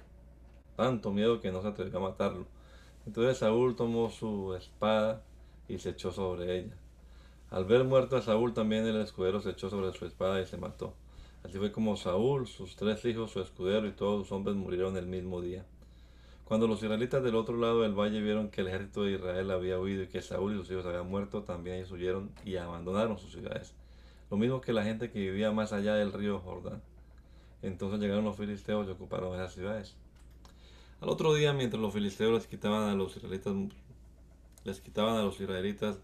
[0.77, 2.47] tanto miedo que no se atrevió a matarlo.
[3.07, 5.22] Entonces Saúl tomó su espada
[5.68, 6.77] y se echó sobre ella.
[7.51, 10.57] Al ver muerto a Saúl, también el escudero se echó sobre su espada y se
[10.57, 10.95] mató.
[11.45, 15.07] Así fue como Saúl, sus tres hijos, su escudero y todos sus hombres murieron el
[15.07, 15.64] mismo día.
[16.47, 19.80] Cuando los israelitas del otro lado del valle vieron que el ejército de Israel había
[19.80, 23.32] huido y que Saúl y sus hijos habían muerto, también ellos huyeron y abandonaron sus
[23.32, 23.74] ciudades.
[24.30, 26.82] Lo mismo que la gente que vivía más allá del río Jordán.
[27.62, 29.97] Entonces llegaron los filisteos y ocuparon esas ciudades.
[31.01, 33.53] Al otro día, mientras los filisteos les quitaban a los israelitas,
[34.62, 35.99] les quitaban a los israelitas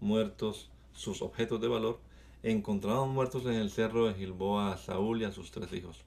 [0.00, 2.00] muertos sus objetos de valor,
[2.42, 6.02] encontraron muertos en el cerro de Gilboa a Saúl y a sus tres hijos.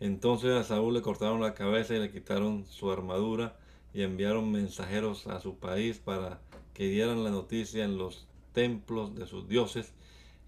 [0.00, 3.56] Entonces a Saúl le cortaron la cabeza y le quitaron su armadura
[3.92, 6.40] y enviaron mensajeros a su país para
[6.74, 9.92] que dieran la noticia en los templos de sus dioses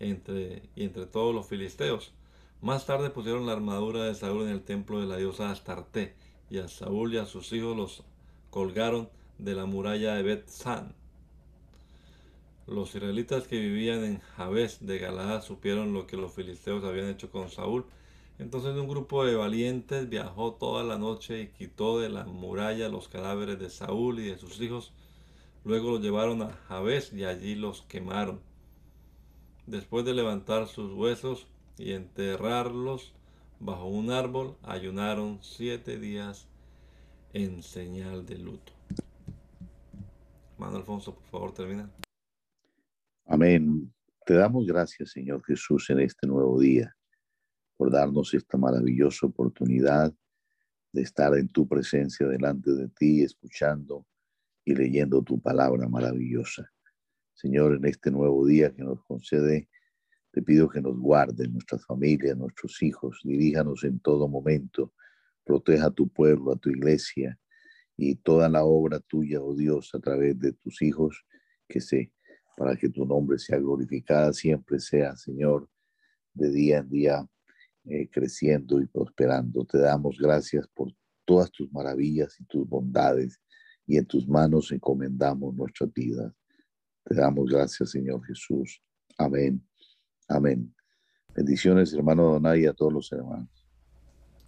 [0.01, 2.13] y entre todos los filisteos.
[2.61, 6.15] Más tarde pusieron la armadura de Saúl en el templo de la diosa Astarte
[6.51, 8.03] y a Saúl y a sus hijos los
[8.51, 10.95] colgaron de la muralla de Bet-San.
[12.67, 17.31] Los israelitas que vivían en Jabes de Galaad supieron lo que los filisteos habían hecho
[17.31, 17.87] con Saúl
[18.39, 23.09] entonces un grupo de valientes viajó toda la noche y quitó de la muralla los
[23.09, 24.93] cadáveres de Saúl y de sus hijos.
[25.65, 28.41] Luego los llevaron a Jabes y allí los quemaron.
[29.67, 31.47] Después de levantar sus huesos
[31.79, 33.15] y enterrarlos
[33.59, 36.47] bajo un árbol, ayunaron siete días
[37.33, 38.73] en señal de luto.
[40.53, 41.91] Hermano Alfonso, por favor, termina.
[43.25, 43.93] Amén.
[44.27, 46.96] Te damos gracias, Señor Jesús, en este nuevo día
[47.77, 50.13] por darnos esta maravillosa oportunidad
[50.93, 54.07] de estar en tu presencia delante de ti, escuchando
[54.65, 56.71] y leyendo tu palabra maravillosa.
[57.35, 59.69] Señor, en este nuevo día que nos concede,
[60.33, 64.95] te pido que nos guarde nuestras familias, nuestros hijos, diríjanos en todo momento,
[65.45, 67.39] proteja a tu pueblo, a tu iglesia
[67.97, 71.25] y toda la obra tuya, oh Dios, a través de tus hijos,
[71.69, 72.13] que sé,
[72.57, 75.69] para que tu nombre sea glorificada, siempre sea, Señor,
[76.33, 77.29] de día en día
[77.89, 79.65] eh, creciendo y prosperando.
[79.65, 80.93] Te damos gracias por
[81.25, 83.41] todas tus maravillas y tus bondades
[83.87, 86.35] y en tus manos encomendamos nuestra vida.
[87.05, 88.83] Te damos gracias, Señor Jesús.
[89.17, 89.65] Amén.
[90.29, 90.75] Amén.
[91.35, 93.49] Bendiciones, hermano Donay, y a todos los hermanos.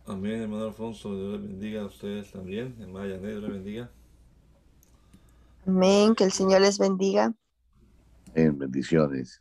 [0.06, 1.14] Amén, hermano Alfonso.
[1.14, 2.74] Dios les bendiga a ustedes también.
[2.80, 3.90] Hermana Yanet, Dios les bendiga.
[5.66, 6.14] Amén.
[6.14, 7.34] Que el Señor les bendiga.
[8.34, 9.40] En bendiciones.